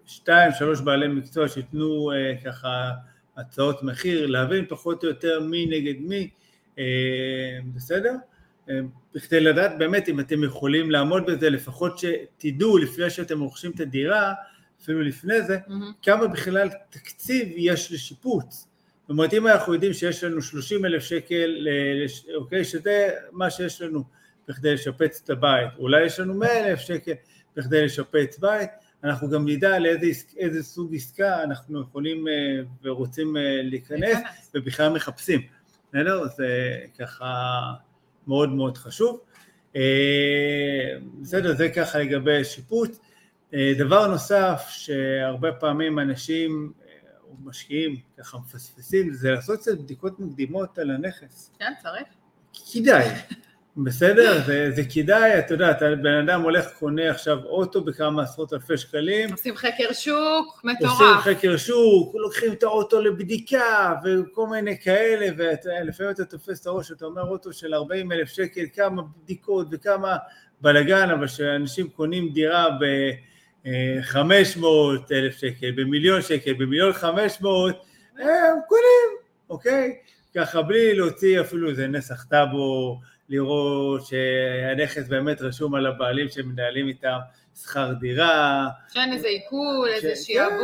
שתיים, 0.06 0.52
שלוש 0.58 0.80
בעלי 0.80 1.08
מקצוע 1.08 1.48
שייתנו 1.48 2.12
אה, 2.12 2.32
ככה 2.44 2.90
הצעות 3.36 3.82
מחיר, 3.82 4.26
להבין 4.26 4.64
פחות 4.68 5.04
או 5.04 5.08
יותר 5.08 5.40
מי 5.40 5.66
נגד 5.66 6.00
מי, 6.00 6.30
אה, 6.78 6.84
בסדר? 7.74 8.12
אה, 8.70 8.80
בכדי 9.14 9.40
לדעת 9.40 9.78
באמת 9.78 10.08
אם 10.08 10.20
אתם 10.20 10.44
יכולים 10.44 10.90
לעמוד 10.90 11.26
בזה, 11.26 11.50
לפחות 11.50 11.98
שתדעו 11.98 12.78
לפני 12.78 13.10
שאתם 13.10 13.40
רוכשים 13.40 13.70
את 13.70 13.80
הדירה, 13.80 14.34
אפילו 14.82 15.02
לפני 15.02 15.42
זה, 15.42 15.58
מהמם. 15.66 15.92
כמה 16.02 16.26
בכלל 16.26 16.68
תקציב 16.90 17.48
יש 17.56 17.92
לשיפוץ. 17.92 18.66
זאת 19.00 19.10
אומרת, 19.10 19.34
אם 19.34 19.46
אנחנו 19.46 19.74
יודעים 19.74 19.92
שיש 19.92 20.24
לנו 20.24 20.42
30 20.42 20.84
אלף 20.84 21.02
שקל, 21.02 21.68
אוקיי, 22.34 22.64
שזה 22.64 23.10
מה 23.32 23.50
שיש 23.50 23.82
לנו 23.82 24.04
בכדי 24.48 24.74
לשפץ 24.74 25.20
את 25.24 25.30
הבית, 25.30 25.68
אולי 25.78 26.04
יש 26.04 26.20
לנו 26.20 26.34
100 26.34 26.68
אלף 26.68 26.80
שקל 26.80 27.12
בכדי 27.56 27.84
לשפץ 27.84 28.38
בית, 28.38 28.70
אנחנו 29.04 29.30
גם 29.30 29.48
נדע 29.48 29.78
לאיזה 29.78 30.06
איזה 30.36 30.62
סוג 30.62 30.94
עסקה 30.94 31.42
אנחנו 31.42 31.82
יכולים 31.82 32.28
אה, 32.28 32.32
ורוצים 32.82 33.36
אה, 33.36 33.60
להיכנס. 33.62 34.18
ובכלל 34.54 34.92
מחפשים. 34.92 35.40
בסדר? 35.88 36.26
זה 36.36 36.78
ככה 36.98 37.60
מאוד 38.26 38.48
מאוד 38.48 38.76
חשוב. 38.76 39.20
אה, 39.76 39.82
בסדר, 41.20 41.54
זה 41.54 41.68
ככה 41.68 41.98
לגבי 41.98 42.44
שיפוץ. 42.44 43.00
דבר 43.78 44.06
נוסף 44.06 44.66
שהרבה 44.68 45.52
פעמים 45.52 45.98
אנשים 45.98 46.72
או 47.22 47.34
משקיעים 47.44 47.96
ככה 48.18 48.38
מפספסים 48.38 49.12
זה 49.12 49.30
לעשות 49.30 49.60
קצת 49.60 49.78
בדיקות 49.78 50.20
מקדימות 50.20 50.78
על 50.78 50.90
הנכס. 50.90 51.50
כן, 51.58 51.72
צריך. 51.82 52.08
כדאי, 52.72 53.08
בסדר? 53.76 54.42
זה, 54.46 54.70
זה 54.70 54.82
כדאי, 54.94 55.38
אתה 55.38 55.54
יודע, 55.54 55.70
אתה 55.70 55.96
בן 56.02 56.28
אדם 56.28 56.42
הולך 56.42 56.72
קונה 56.78 57.10
עכשיו 57.10 57.38
אוטו 57.44 57.84
בכמה 57.84 58.22
עשרות 58.22 58.52
אלפי 58.52 58.76
שקלים, 58.76 59.32
עושים 59.32 59.56
חקר 59.56 59.92
שוק 59.92 60.62
עושים 60.64 60.70
מטורף. 60.70 61.20
חקר 61.20 61.56
שוק, 61.56 62.14
לוקחים 62.14 62.52
את 62.52 62.62
האוטו 62.62 63.00
לבדיקה 63.00 63.94
וכל 64.04 64.46
מיני 64.46 64.78
כאלה, 64.78 65.26
ולפעמים 65.36 66.12
אתה 66.12 66.24
תופס 66.24 66.60
את 66.60 66.66
הראש, 66.66 66.92
אתה 66.92 67.04
אומר 67.04 67.22
אוטו 67.22 67.52
של 67.52 67.74
40 67.74 68.12
אלף 68.12 68.28
שקל, 68.28 68.64
כמה 68.74 69.02
בדיקות 69.22 69.66
וכמה 69.70 70.16
בלאגן, 70.60 71.10
אבל 71.10 71.26
כשאנשים 71.26 71.88
קונים 71.88 72.32
דירה 72.32 72.68
ב-500 72.80 74.58
אלף 75.12 75.36
שקל, 75.36 75.70
במיליון 75.76 76.22
שקל, 76.22 76.52
במיליון 76.52 76.92
500, 76.92 77.76
הם 78.18 78.58
קונים, 78.68 79.18
אוקיי? 79.50 79.96
ככה 80.34 80.62
בלי 80.62 80.94
להוציא 80.94 81.40
אפילו 81.40 81.70
איזה 81.70 81.86
נסח 81.86 82.24
טאבו, 82.24 83.00
לראות 83.28 84.00
שהנכס 84.06 85.08
באמת 85.08 85.40
רשום 85.42 85.74
על 85.74 85.86
הבעלים 85.86 86.28
שמנהלים 86.28 86.88
איתם 86.88 87.16
שכר 87.62 87.92
דירה, 87.92 88.68
שאין 88.92 89.12
איזה 89.12 89.28
עיכול, 89.28 89.88
איזה 89.94 90.16
ש- 90.16 90.26
שיעבוד. 90.26 90.58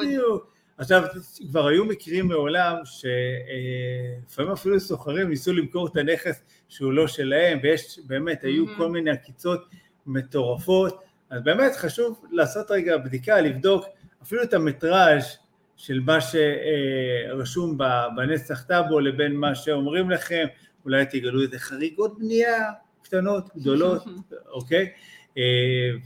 כן, 0.00 0.06
בדיוק. 0.06 0.52
עכשיו, 0.78 1.02
כבר 1.48 1.66
היו 1.66 1.84
מקרים 1.84 2.26
מעולם 2.28 2.74
שלפעמים 2.84 4.52
אפילו 4.52 4.80
סוחרים 4.80 5.28
ניסו 5.28 5.52
למכור 5.52 5.86
את 5.86 5.96
הנכס 5.96 6.42
שהוא 6.68 6.92
לא 6.92 7.06
שלהם, 7.06 7.58
ויש 7.62 7.98
באמת, 8.06 8.44
היו 8.44 8.64
Mhm. 8.66 8.76
כל 8.76 8.88
מיני 8.88 9.10
עקיצות 9.10 9.64
מטורפות, 10.06 11.00
אז 11.30 11.42
באמת 11.42 11.72
חשוב 11.76 12.24
לעשות 12.32 12.70
רגע 12.70 12.96
בדיקה, 12.96 13.40
לבדוק 13.40 13.84
אפילו 14.22 14.42
את 14.42 14.54
המטראז' 14.54 15.36
של 15.76 16.00
מה 16.00 16.18
שרשום 16.20 17.78
בנסח 18.16 18.62
טאבו 18.62 19.00
לבין 19.00 19.32
מה 19.36 19.54
שאומרים 19.54 20.10
לכם, 20.10 20.46
אולי 20.84 21.04
תגלו 21.06 21.42
איזה 21.42 21.58
חריגות 21.58 22.18
בנייה 22.18 22.70
קטנות, 23.02 23.56
גדולות, 23.56 24.04
אוקיי? 24.56 24.92
אה, 25.38 25.42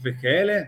וכאלה. 0.03 0.61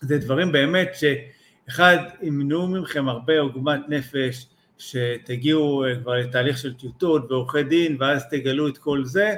זה 0.00 0.18
דברים 0.18 0.52
באמת 0.52 0.90
שאחד, 0.94 1.96
ימנעו 2.22 2.68
מכם 2.68 3.08
הרבה 3.08 3.40
עוגמת 3.40 3.80
נפש, 3.88 4.46
שתגיעו 4.78 5.84
אה, 5.84 5.96
כבר 6.00 6.12
לתהליך 6.12 6.58
של 6.58 6.74
טיוטות 6.74 7.30
ועורכי 7.30 7.62
דין, 7.62 7.96
ואז 8.00 8.24
תגלו 8.30 8.68
את 8.68 8.78
כל 8.78 9.04
זה, 9.04 9.34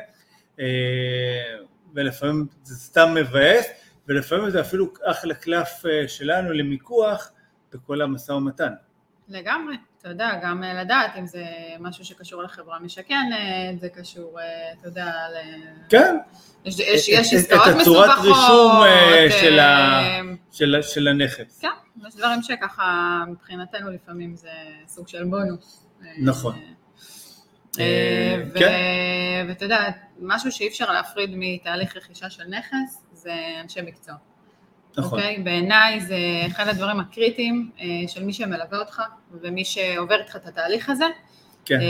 אה, 0.61 0.67
ולפעמים 1.95 2.47
זה 2.63 2.75
סתם 2.75 3.15
מבאס, 3.15 3.67
ולפעמים 4.09 4.51
זה 4.51 4.61
אפילו 4.61 4.93
אחלה 5.03 5.35
קלף 5.35 5.83
שלנו 6.07 6.53
למיקוח 6.53 7.33
בכל 7.73 8.03
המשא 8.03 8.33
ומתן. 8.33 8.73
לגמרי, 9.29 9.75
אתה 10.01 10.09
יודע, 10.09 10.31
גם 10.43 10.65
אה, 10.65 10.75
לדעת 10.83 11.17
אם 11.19 11.27
זה 11.27 11.45
משהו 11.81 12.05
שקשור 12.05 12.43
לחברה 12.43 12.79
משכנת, 12.79 13.35
זה 13.81 13.89
קשור, 13.89 14.41
אה, 14.41 14.45
אתה 14.81 14.89
יודע, 14.89 15.07
ל... 15.07 15.37
כן, 15.89 16.17
יש, 16.65 16.81
יש, 16.81 17.09
את- 17.09 17.15
יש 17.21 17.35
את- 17.35 17.39
עסקאות 17.39 17.69
את 17.77 17.81
הצורת 17.81 18.09
מסובכות. 18.11 18.27
רישום, 18.27 18.83
אה, 18.83 19.27
של 19.41 19.59
ה- 19.59 20.01
אה, 20.03 20.21
של, 20.53 20.77
של 20.83 21.09
הנכס. 21.09 21.59
כן, 21.61 21.69
יש 22.09 22.17
דברים 22.17 22.43
שככה 22.43 23.21
מבחינתנו 23.29 23.91
לפעמים 23.91 24.37
זה 24.37 24.51
סוג 24.87 25.09
של 25.09 25.25
בונוס. 25.25 25.87
אה, 26.05 26.09
נכון. 26.23 26.55
אה, 27.79 27.85
אה, 27.85 28.43
כן. 28.59 28.73
ואתה 29.49 29.65
יודע, 29.65 29.79
משהו 30.21 30.53
שאי 30.53 30.69
אפשר 30.69 30.93
להפריד 30.93 31.31
מתהליך 31.35 31.97
רכישה 31.97 32.31
של 32.31 32.43
נכס 32.49 33.03
זה 33.13 33.33
אנשי 33.63 33.81
מקצוע. 33.83 34.15
נכון. 34.99 35.19
אוקיי? 35.19 35.39
בעיניי 35.39 36.01
זה 36.01 36.17
אחד 36.47 36.69
הדברים 36.69 37.01
הקריטיים 37.01 37.71
אה, 37.81 37.87
של 38.09 38.25
מי 38.25 38.33
שמלווה 38.33 38.79
אותך 38.79 39.03
ומי 39.33 39.65
שעובר 39.65 40.19
איתך 40.21 40.37
את 40.37 40.47
התהליך 40.47 40.91
הזה, 40.91 41.05
כן, 41.65 41.81
אה, 41.81 41.87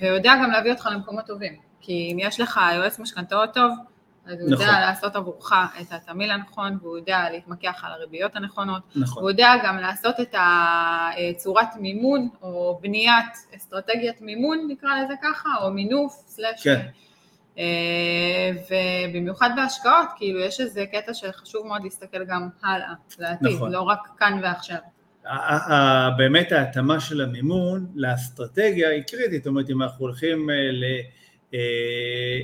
ויודע 0.00 0.34
גם 0.42 0.50
להביא 0.50 0.72
אותך 0.72 0.88
למקומות 0.92 1.26
טובים. 1.26 1.56
כי 1.80 2.10
אם 2.12 2.16
יש 2.20 2.40
לך 2.40 2.60
יועץ 2.74 2.98
משכנתאות 2.98 3.54
טוב, 3.54 3.72
אז 4.26 4.40
הוא 4.40 4.50
נכון. 4.50 4.66
יודע 4.66 4.80
לעשות 4.80 5.16
עבורך 5.16 5.52
את 5.80 5.92
התמיל 5.92 6.30
הנכון, 6.30 6.78
והוא 6.82 6.96
יודע 6.96 7.30
להתמקח 7.30 7.84
על 7.84 7.92
הריביות 7.92 8.36
והוא 8.36 8.36
הנכונות, 8.36 8.82
נכון. 8.96 9.22
הוא 9.22 9.30
יודע 9.30 9.52
גם 9.64 9.78
לעשות 9.78 10.20
את 10.20 10.34
הצורת 10.38 11.76
מימון, 11.80 12.28
או 12.42 12.78
בניית 12.82 13.26
אסטרטגיית 13.56 14.20
מימון, 14.20 14.66
נקרא 14.68 15.02
לזה 15.02 15.14
ככה, 15.22 15.48
או 15.62 15.70
מינוף, 15.70 16.22
סלאש. 16.26 16.64
כן. 16.64 16.86
אה, 17.58 18.50
ובמיוחד 19.08 19.50
בהשקעות, 19.56 20.08
כאילו 20.16 20.40
יש 20.40 20.60
איזה 20.60 20.84
קטע 20.92 21.14
שחשוב 21.14 21.66
מאוד 21.66 21.82
להסתכל 21.84 22.24
גם 22.24 22.48
הלאה, 22.62 22.92
לעתיד, 23.18 23.48
נכון. 23.48 23.72
לא 23.72 23.80
רק 23.80 23.98
כאן 24.18 24.40
ועכשיו. 24.42 24.78
באמת 26.16 26.52
ההתאמה 26.52 27.00
של 27.00 27.20
המימון 27.20 27.86
לאסטרטגיה 27.94 28.90
היא 28.90 29.02
קריטית, 29.02 29.42
זאת 29.42 29.46
אומרת 29.46 29.70
אם 29.70 29.82
אנחנו 29.82 30.06
הולכים 30.06 30.50
אה, 30.50 30.54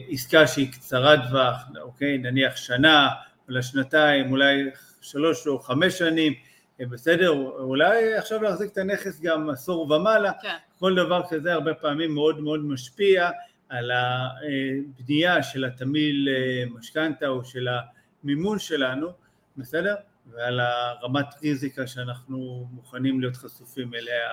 לעסקה 0.09 0.47
שהיא 0.47 0.73
קצרת 0.73 1.21
טווח, 1.29 1.65
אוקיי, 1.83 2.19
נניח 2.19 2.57
שנה, 2.57 3.09
אולי 3.49 3.63
שנתיים, 3.63 4.31
אולי 4.31 4.65
שלוש 5.01 5.47
או 5.47 5.59
חמש 5.59 5.99
שנים, 5.99 6.33
אה, 6.81 6.87
בסדר, 6.87 7.31
אולי 7.59 8.15
עכשיו 8.15 8.43
להחזיק 8.43 8.73
את 8.73 8.79
הנכס 8.79 9.21
גם 9.21 9.51
עשור 9.51 9.91
ומעלה, 9.91 10.33
כן. 10.43 10.57
כל 10.79 10.95
דבר 10.95 11.23
כזה 11.29 11.53
הרבה 11.53 11.75
פעמים 11.75 12.15
מאוד 12.15 12.41
מאוד 12.41 12.61
משפיע 12.65 13.31
על 13.73 13.91
הבנייה 13.91 15.43
של 15.43 15.65
התמיל 15.65 16.29
אה, 16.29 16.65
משכנתה 16.71 17.27
או 17.27 17.45
של 17.45 17.69
המימון 18.25 18.59
שלנו, 18.59 19.09
בסדר? 19.57 19.95
ועל 20.27 20.61
הרמת 20.61 21.27
ריזיקה 21.43 21.87
שאנחנו 21.87 22.67
מוכנים 22.71 23.21
להיות 23.21 23.37
חשופים 23.37 23.95
אליה 23.95 24.31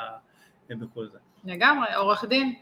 אה, 0.71 0.75
בכל 0.75 1.08
זה. 1.12 1.17
לגמרי, 1.45 1.93
עורך 1.95 2.25
דין, 2.30 2.54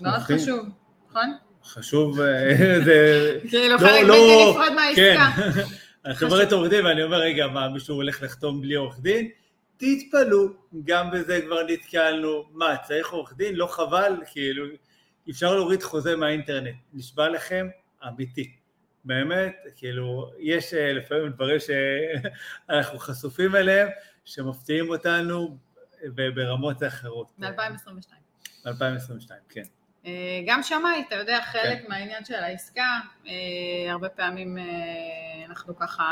מאוד 0.00 0.14
חשוב, 0.20 0.66
נכון? 1.08 1.36
חשוב, 1.64 2.20
אה, 2.20 2.80
זה... 2.86 3.38
כאילו 3.48 3.74
לא, 3.74 3.78
חלק 3.78 4.02
לא- 4.02 4.14
בלתי 4.14 4.50
נפרד 4.50 4.72
מהעסקה. 4.74 5.30
כן, 5.54 5.60
אני 6.04 6.14
אומרת 6.22 6.52
עורך 6.52 6.70
דין 6.70 6.86
ואני 6.86 7.02
אומר, 7.02 7.16
רגע, 7.16 7.46
מה, 7.46 7.68
מישהו 7.68 7.94
הולך 7.94 8.22
לחתום 8.22 8.60
בלי 8.60 8.74
עורך 8.74 9.00
דין? 9.00 9.28
תתפלאו, 9.76 10.48
גם 10.84 11.10
בזה 11.10 11.40
כבר 11.46 11.62
נתקלנו. 11.68 12.44
מה, 12.52 12.76
צריך 12.76 13.10
עורך 13.10 13.34
דין? 13.36 13.54
לא 13.54 13.66
חבל? 13.66 14.16
כאילו, 14.32 14.64
אפשר 15.30 15.54
להוריד 15.54 15.82
חוזה 15.82 16.16
מהאינטרנט, 16.16 16.74
נשבע 16.92 17.28
לכם, 17.28 17.68
אמיתי. 18.08 18.56
באמת, 19.04 19.56
כאילו, 19.76 20.30
יש 20.38 20.74
אה, 20.74 20.92
לפעמים 20.92 21.28
דברים 21.28 21.56
שאנחנו 21.60 22.98
חשופים 22.98 23.56
אליהם, 23.56 23.88
שמפתיעים 24.24 24.90
אותנו 24.90 25.58
ברמות 26.14 26.82
אחרות. 26.82 27.30
ב-2022. 27.38 28.12
ב-2022, 28.64 29.30
כן. 29.48 29.62
אה, 30.06 30.12
גם 30.46 30.62
שמאי, 30.62 31.04
אתה 31.08 31.14
יודע, 31.16 31.40
חלק 31.52 31.82
כן. 31.82 31.88
מהעניין 31.88 32.24
של 32.24 32.34
העסקה, 32.34 33.00
אה, 33.26 33.32
הרבה 33.92 34.08
פעמים 34.08 34.58
אנחנו 35.48 35.76
ככה, 35.76 36.04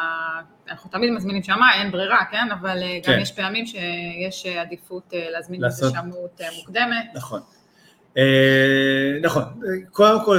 אנחנו 0.68 0.90
תמיד 0.90 1.10
מזמינים 1.10 1.42
שמאי, 1.42 1.74
אין 1.80 1.90
ברירה, 1.90 2.24
כן? 2.30 2.52
אבל 2.52 2.82
כן. 3.02 3.12
גם 3.12 3.20
יש 3.20 3.32
פעמים 3.32 3.66
שיש 3.66 4.46
עדיפות 4.46 5.12
להזמין 5.30 5.60
שמאות 5.92 6.40
מוקדמת. 6.56 7.06
נכון. 7.14 7.40
אה, 8.18 9.18
נכון, 9.22 9.42
קודם 9.90 10.24
כל 10.24 10.38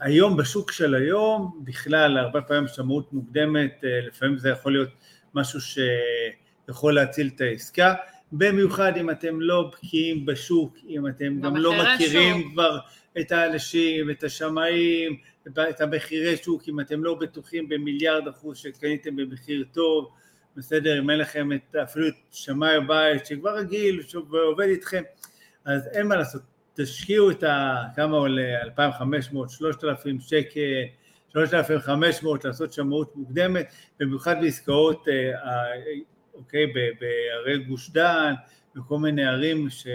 היום 0.00 0.36
בשוק 0.36 0.72
של 0.72 0.94
היום 0.94 1.60
בכלל 1.64 2.18
הרבה 2.18 2.40
פעמים 2.40 2.68
שמאות 2.68 3.12
מוקדמת 3.12 3.80
אה, 3.84 4.00
לפעמים 4.06 4.38
זה 4.38 4.48
יכול 4.48 4.72
להיות 4.72 4.88
משהו 5.34 5.60
שיכול 5.60 6.94
להציל 6.94 7.30
את 7.36 7.40
העסקה 7.40 7.94
במיוחד 8.32 8.96
אם 8.96 9.10
אתם 9.10 9.40
לא 9.40 9.70
בקיאים 9.72 10.26
בשוק, 10.26 10.76
אם 10.88 11.06
אתם 11.06 11.40
גם 11.40 11.56
לא 11.56 11.72
מכירים 11.72 12.42
שוק. 12.42 12.52
כבר 12.52 12.78
את 13.20 13.32
האנשים, 13.32 14.10
את 14.10 14.24
השמאים, 14.24 15.16
את 15.48 15.80
המחירי 15.80 16.36
שוק, 16.36 16.62
אם 16.68 16.80
אתם 16.80 17.04
לא 17.04 17.14
בטוחים 17.14 17.68
במיליארד 17.68 18.28
אחוז 18.28 18.56
שקניתם 18.56 19.16
במחיר 19.16 19.64
טוב, 19.72 20.10
בסדר, 20.56 20.98
אם 20.98 21.10
אין 21.10 21.18
לכם 21.18 21.52
את, 21.52 21.76
אפילו 21.76 22.08
את 22.08 22.14
שמאי 22.30 22.74
הבית 22.74 23.26
שכבר 23.26 23.56
רגיל 23.56 24.02
ועובד 24.30 24.66
איתכם, 24.68 25.02
אז 25.64 25.88
אין 25.92 26.06
מה 26.06 26.16
לעשות, 26.16 26.42
תשקיעו 26.82 27.30
את 27.30 27.42
ה... 27.42 27.82
כמה 27.96 28.16
עולה? 28.16 28.62
2,500, 28.62 29.50
3,000 29.50 30.20
שקל, 30.20 30.60
3,500 31.32 32.44
לעשות 32.44 32.72
שמאות 32.72 33.16
מוקדמת, 33.16 33.72
במיוחד 34.00 34.36
בעסקאות, 34.40 35.08
אה, 35.08 35.14
אוקיי, 36.34 36.66
בערי 37.00 37.58
גוש 37.58 37.90
דן, 37.90 38.34
בכל 38.74 38.98
מיני 38.98 39.26
ערים, 39.26 39.70
ש... 39.70 39.86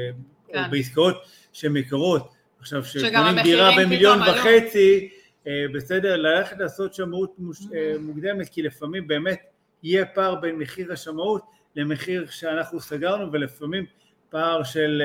כן. 0.47 0.63
או 0.65 0.71
בעסקאות 0.71 1.15
שהן 1.53 1.77
יקרות. 1.77 2.33
עכשיו, 2.59 2.85
שקונים 2.85 3.43
דירה 3.43 3.71
במיליון 3.77 4.19
וחצי, 4.21 5.09
אה, 5.47 5.65
בסדר, 5.73 6.15
ללכת 6.15 6.57
לעשות 6.59 6.93
שמאות 6.93 7.35
אה, 7.73 7.93
מוקדמת, 7.99 8.49
כי 8.49 8.61
לפעמים 8.61 9.07
באמת 9.07 9.39
יהיה 9.83 10.05
פער 10.05 10.35
בין 10.35 10.55
מחיר 10.55 10.93
השמאות 10.93 11.41
למחיר 11.75 12.25
שאנחנו 12.29 12.79
סגרנו, 12.79 13.31
ולפעמים 13.31 13.85
פער 14.29 14.63
של 14.63 15.01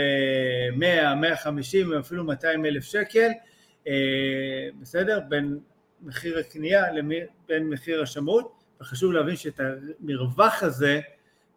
100, 0.76 1.08
אה, 1.08 1.14
150 1.14 1.90
ואפילו 1.90 2.24
200 2.24 2.66
אלף 2.66 2.84
שקל, 2.84 3.30
אה, 3.88 3.92
בסדר? 4.80 5.20
בין 5.28 5.58
מחיר 6.02 6.38
הקנייה 6.38 6.92
לבין 6.92 7.68
מחיר 7.70 8.02
השמאות, 8.02 8.64
וחשוב 8.80 9.12
להבין 9.12 9.36
שאת 9.36 9.60
המרווח 9.60 10.62
הזה, 10.62 11.00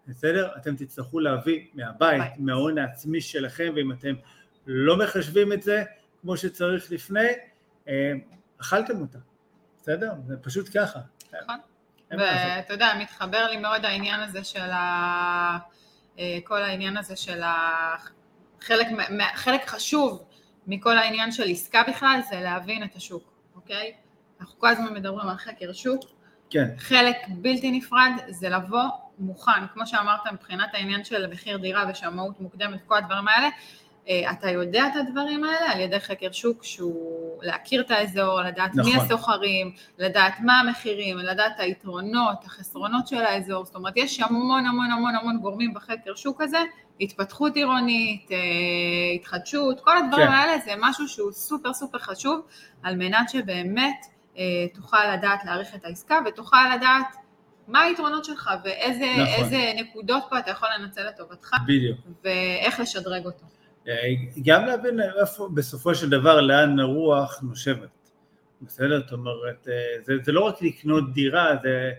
בסדר? 0.08 0.50
אתם 0.58 0.76
תצטרכו 0.76 1.20
להביא 1.20 1.68
מהבית, 1.74 2.22
מההון 2.38 2.78
העצמי 2.78 3.22
שלכם, 3.22 3.74
ואם 3.76 3.92
אתם 3.92 4.14
לא 4.68 4.98
מחשבים 4.98 5.54
את 5.54 5.64
זה 5.64 5.84
כמו 6.22 6.38
שצריך 6.38 6.92
לפני, 6.92 7.28
אה, 7.88 8.12
אכלתם 8.62 9.02
אותה, 9.02 9.20
בסדר? 9.82 10.12
זה 10.28 10.38
פשוט 10.38 10.70
ככה. 10.78 11.00
נכון. 11.44 11.56
ואתה 12.12 12.74
יודע, 12.74 12.94
מתחבר 13.00 13.48
לי 13.48 13.58
מאוד 13.58 13.86
העניין 13.86 14.20
הזה 14.20 14.44
של 14.44 14.72
ה... 14.72 15.58
אה, 16.20 16.40
כל 16.44 16.62
העניין 16.62 16.98
הזה 16.98 17.16
של 17.16 17.42
החלק, 17.44 18.88
חלק 19.36 19.68
חשוב 19.68 20.24
מכל 20.68 20.98
העניין 20.98 21.32
של 21.32 21.44
עסקה 21.50 21.84
בכלל 21.88 22.20
זה 22.30 22.40
להבין 22.40 22.84
את 22.84 22.96
השוק, 22.96 23.34
אוקיי? 23.56 23.94
אנחנו 24.42 24.60
כל 24.60 24.68
הזמן 24.68 24.94
מדברים 24.94 25.28
על 25.28 25.38
חקר 25.38 25.74
שוק, 25.74 26.04
כן. 26.50 26.66
חלק 26.78 27.18
בלתי 27.30 27.72
נפרד 27.72 28.12
זה 28.30 28.50
לבוא 28.50 28.84
מוכן, 29.20 29.68
כמו 29.74 29.88
שאמרת 29.88 30.20
מבחינת 30.34 30.70
העניין 30.74 31.04
של 31.04 31.28
מחיר 31.28 31.58
דירה 31.58 31.86
ושמאות 31.90 32.42
מוקדמת, 32.42 32.80
כל 32.88 32.98
הדברים 32.98 33.28
האלה, 33.28 33.50
אתה 34.32 34.50
יודע 34.50 34.88
את 34.88 34.96
הדברים 34.96 35.44
האלה 35.44 35.72
על 35.72 35.80
ידי 35.80 36.00
חקר 36.00 36.32
שוק 36.32 36.64
שהוא 36.64 37.44
להכיר 37.44 37.82
את 37.82 37.92
האזור, 37.92 38.42
לדעת 38.42 38.76
נכון. 38.76 38.92
מי 38.92 38.98
הסוחרים, 38.98 39.72
לדעת 39.98 40.34
מה 40.40 40.60
המחירים, 40.60 41.18
לדעת 41.18 41.60
היתרונות, 41.60 42.46
החסרונות 42.46 43.08
של 43.08 43.22
האזור, 43.22 43.66
זאת 43.66 43.76
אומרת 43.76 43.94
יש 43.98 44.20
המון 44.20 44.66
המון 44.66 44.92
המון 44.92 45.16
המון 45.16 45.40
גורמים 45.40 45.74
בחקר 45.74 46.16
שוק 46.16 46.42
הזה, 46.42 46.64
התפתחות 47.02 47.56
עירונית, 47.56 48.32
אה, 48.32 48.38
התחדשות, 49.16 49.80
כל 49.80 49.98
הדברים 49.98 50.28
כן. 50.28 50.34
האלה 50.34 50.60
זה 50.60 50.72
משהו 50.80 51.08
שהוא 51.08 51.32
סופר 51.32 51.74
סופר 51.74 52.00
חשוב 52.00 52.42
על 52.84 52.96
מנת 52.96 53.30
שבאמת 53.30 54.06
אה, 54.38 54.44
תוכל 54.74 55.14
לדעת 55.14 55.46
להעריך 55.46 55.76
את 55.76 55.86
העסקה 55.86 56.20
ותוכל 56.26 56.76
לדעת 56.76 57.16
מה 57.68 57.82
היתרונות 57.82 58.26
שלך 58.26 58.50
ואיזה 58.64 59.06
נכון. 59.18 59.54
נקודות 59.76 60.24
פה 60.30 60.40
אתה 60.40 60.52
יכול 60.52 60.70
לנצל 60.80 61.08
לטובתך, 61.08 61.52
בדיוק, 61.68 62.00
ואיך 62.24 62.80
לשדרג 62.80 63.26
אותו. 63.26 63.46
גם 64.46 64.66
להבין 64.66 65.00
איפה 65.22 65.50
בסופו 65.54 65.96
של 65.96 66.10
דבר 66.10 66.42
לאן 66.42 66.80
הרוח 66.80 67.40
נושבת, 67.42 67.90
בסדר? 68.62 69.02
זאת 69.02 69.12
אומרת, 69.12 69.68
אה, 69.68 70.04
זה, 70.04 70.14
זה 70.24 70.32
לא 70.32 70.42
רק 70.42 70.62
לקנות 70.62 71.14
דירה, 71.14 71.56
זה, 71.64 71.92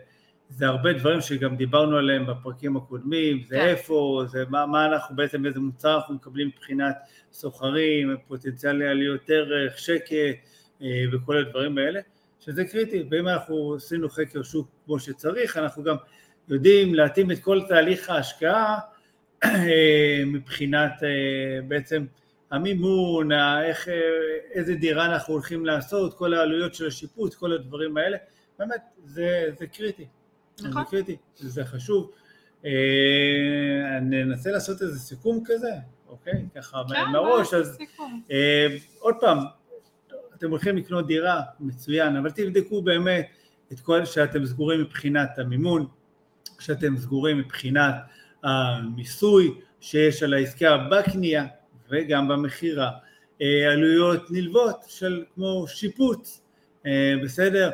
זה 0.48 0.66
הרבה 0.66 0.92
דברים 0.92 1.20
שגם 1.20 1.56
דיברנו 1.56 1.96
עליהם 1.96 2.26
בפרקים 2.26 2.76
הקודמים, 2.76 3.44
זה 3.48 3.56
כן. 3.56 3.66
איפה, 3.66 4.24
זה 4.26 4.44
מה, 4.48 4.66
מה 4.66 4.86
אנחנו 4.86 5.16
בעצם, 5.16 5.46
איזה 5.46 5.60
מוצר 5.60 5.96
אנחנו 5.96 6.14
מקבלים 6.14 6.48
מבחינת 6.48 6.96
סוחרים, 7.32 8.16
פוטנציאל 8.28 8.72
לעליות 8.72 9.30
ערך, 9.30 9.78
שקט 9.78 10.36
אה, 10.82 11.04
וכל 11.12 11.36
הדברים 11.36 11.78
האלה, 11.78 12.00
שזה 12.40 12.64
קריטי, 12.64 13.04
ואם 13.10 13.28
אנחנו 13.28 13.74
עשינו 13.74 14.08
חקר 14.08 14.42
שוק 14.42 14.68
כמו 14.86 14.98
שצריך, 14.98 15.56
אנחנו 15.56 15.82
גם 15.82 15.96
יודעים 16.48 16.94
להתאים 16.94 17.30
את 17.30 17.38
כל 17.38 17.60
תהליך 17.68 18.10
ההשקעה 18.10 18.78
מבחינת 20.26 20.92
אה, 21.02 21.08
בעצם 21.68 22.04
המימון, 22.50 23.32
איך, 23.32 23.88
אה, 23.88 23.94
איזה 24.52 24.74
דירה 24.74 25.06
אנחנו 25.06 25.34
הולכים 25.34 25.66
לעשות, 25.66 26.14
כל 26.14 26.34
העלויות 26.34 26.74
של 26.74 26.86
השיפוט, 26.86 27.34
כל 27.34 27.52
הדברים 27.52 27.96
האלה, 27.96 28.16
באמת 28.58 28.80
זה, 29.04 29.50
זה 29.58 29.66
קריטי, 29.66 30.06
נכון. 30.60 30.84
זה 30.84 30.90
קריטי, 30.90 31.16
זה 31.36 31.64
חשוב. 31.64 32.10
אני 33.98 34.22
אנסה 34.22 34.50
לעשות 34.50 34.82
איזה 34.82 34.98
סיכום 34.98 35.42
כזה, 35.46 35.72
אוקיי? 36.08 36.44
ככה 36.54 36.82
כן, 36.88 37.10
מראש, 37.12 37.54
אז 37.54 37.78
עוד 38.98 39.14
פעם, 39.20 39.38
אתם 40.34 40.50
הולכים 40.50 40.76
לקנות 40.76 41.06
דירה, 41.06 41.40
מצוין, 41.60 42.16
אבל 42.16 42.30
תבדקו 42.30 42.82
באמת 42.82 43.26
את 43.72 43.80
כל 43.80 44.04
שאתם 44.04 44.46
סגורים 44.46 44.80
מבחינת 44.80 45.38
המימון, 45.38 45.86
שאתם 46.60 46.96
סגורים 46.96 47.38
מבחינת 47.38 47.94
המיסוי 48.44 49.54
שיש 49.80 50.22
על 50.22 50.34
העסקה 50.34 50.76
בקנייה 50.90 51.46
וגם 51.90 52.28
במכירה, 52.28 52.90
אה, 53.42 53.72
עלויות 53.72 54.30
נלוות 54.30 54.84
של 54.88 55.24
כמו 55.34 55.64
שיפוץ, 55.68 56.42
אה, 56.86 57.14
בסדר? 57.22 57.70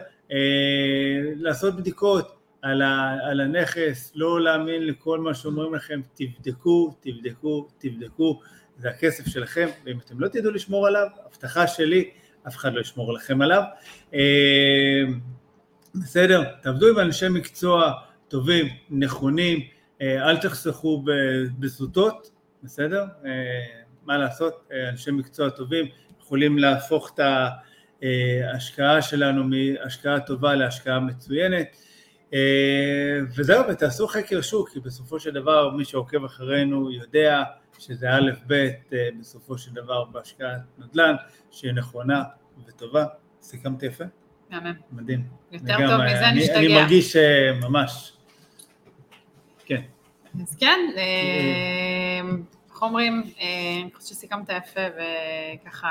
לעשות 1.37 1.76
בדיקות 1.76 2.37
על, 2.62 2.83
על 3.30 3.40
הנכס, 3.40 4.12
לא 4.14 4.40
להאמין 4.40 4.87
לכל 4.87 5.20
מה 5.20 5.35
שאומרים 5.35 5.74
לכם, 5.74 6.00
תבדקו, 6.14 6.94
תבדקו, 7.00 7.68
תבדקו, 7.78 8.40
זה 8.76 8.90
הכסף 8.90 9.26
שלכם, 9.26 9.68
ואם 9.85 9.98
אתם 9.98 10.20
לא 10.20 10.28
תדעו 10.28 10.52
לשמור 10.52 10.87
עליו, 10.87 11.06
הבטחה 11.26 11.66
שלי, 11.66 12.11
אף 12.48 12.56
אחד 12.56 12.74
לא 12.74 12.80
ישמור 12.80 13.12
לכם 13.12 13.42
עליו. 13.42 13.62
בסדר, 15.94 16.44
תעבדו 16.62 16.88
עם 16.88 16.98
אנשי 16.98 17.28
מקצוע 17.28 17.92
טובים, 18.28 18.66
נכונים, 18.90 19.61
אל 20.00 20.36
תחסכו 20.36 21.04
בזוטות, 21.58 22.30
בסדר? 22.62 23.04
מה 24.04 24.18
לעשות, 24.18 24.68
אנשי 24.90 25.10
מקצוע 25.10 25.50
טובים 25.50 25.86
יכולים 26.20 26.58
להפוך 26.58 27.12
את 27.14 27.20
ההשקעה 28.02 29.02
שלנו 29.02 29.44
מהשקעה 29.44 30.20
טובה 30.20 30.54
להשקעה 30.54 31.00
מצוינת. 31.00 31.76
וזהו, 33.36 33.64
ותעשו 33.68 34.08
חקר 34.08 34.40
שוק, 34.40 34.70
כי 34.70 34.80
בסופו 34.80 35.20
של 35.20 35.30
דבר 35.30 35.70
מי 35.70 35.84
שעוקב 35.84 36.24
אחרינו 36.24 36.92
יודע 36.92 37.42
שזה 37.78 38.10
א' 38.10 38.30
ב' 38.46 38.68
בסופו 39.20 39.58
של 39.58 39.74
דבר 39.74 40.04
בהשקעת 40.04 40.60
נדל"ן, 40.78 41.14
שהיא 41.50 41.72
נכונה 41.72 42.22
וטובה. 42.66 43.04
סיכמתי 43.42 43.86
יפה? 43.86 44.04
מהמם. 44.50 44.72
מדהים. 44.92 45.24
יותר 45.52 45.76
טוב 45.78 46.00
מזה 46.04 46.30
נשתגע. 46.34 46.58
אני 46.58 46.74
מרגיש 46.74 47.16
ממש, 47.62 48.12
כן. 49.70 49.83
אז 50.42 50.56
כן, 50.61 50.78
איך 52.70 52.83
אומרים, 52.83 53.22
אני 53.22 53.90
חושבת 53.94 54.09
שסיכמת 54.09 54.48
יפה 54.48 54.80
וככה, 55.61 55.88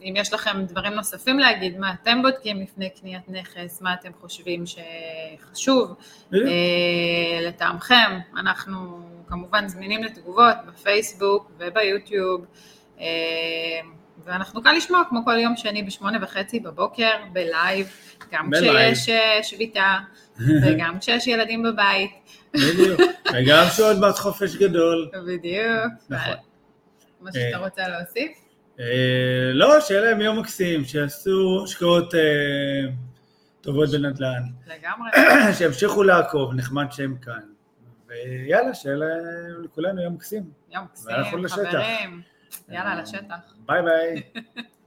אם 0.00 0.14
יש 0.16 0.32
לכם 0.32 0.64
דברים 0.64 0.92
נוספים 0.92 1.38
להגיד, 1.38 1.78
מה 1.78 1.94
אתם 2.02 2.22
בודקים 2.22 2.60
לפני 2.60 2.90
קניית 2.90 3.28
נכס, 3.28 3.82
מה 3.82 3.94
אתם 3.94 4.10
חושבים 4.20 4.64
שחשוב 4.66 5.94
לטעמכם, 7.40 8.18
אנחנו 8.36 9.00
כמובן 9.28 9.68
זמינים 9.68 10.04
לתגובות 10.04 10.56
בפייסבוק 10.66 11.50
וביוטיוב, 11.58 12.46
ואנחנו 14.24 14.62
כאן 14.62 14.74
לשמוע 14.76 15.02
כמו 15.08 15.24
כל 15.24 15.38
יום 15.38 15.56
שני 15.56 15.82
בשמונה 15.82 16.18
וחצי 16.22 16.60
בבוקר 16.60 17.10
בלייב, 17.32 17.86
גם 18.32 18.50
כשיש 18.52 19.10
שביתה 19.42 19.98
וגם 20.62 20.98
כשיש 20.98 21.26
ילדים 21.26 21.62
בבית. 21.62 22.10
בדיוק, 22.54 23.00
וגם 23.34 23.64
שעוד 23.76 23.98
מעט 23.98 24.18
חופש 24.18 24.56
גדול. 24.56 25.10
בדיוק. 25.26 25.92
נכון. 26.08 26.34
מה 27.20 27.30
שאתה 27.32 27.58
רוצה 27.58 27.88
להוסיף? 27.88 28.32
לא, 29.54 29.80
שיהיה 29.80 30.00
להם 30.00 30.20
יום 30.20 30.38
מקסים, 30.38 30.84
שיעשו 30.84 31.60
השקעות 31.64 32.14
טובות 33.60 33.88
בנדל"ן. 33.90 34.42
לגמרי. 34.66 35.10
שימשיכו 35.58 36.02
לעקוב, 36.02 36.54
נחמד 36.54 36.86
שהם 36.90 37.16
כאן. 37.22 37.40
ויאללה, 38.06 38.74
שיהיה 38.74 38.96
לכולנו 39.64 40.02
יום 40.02 40.14
מקסים. 40.14 40.50
יום 40.70 40.84
מקסים. 40.84 41.48
חברים. 41.48 42.22
יאללה, 42.68 43.02
לשטח. 43.02 43.54
ביי 43.66 43.82
ביי. 43.82 44.22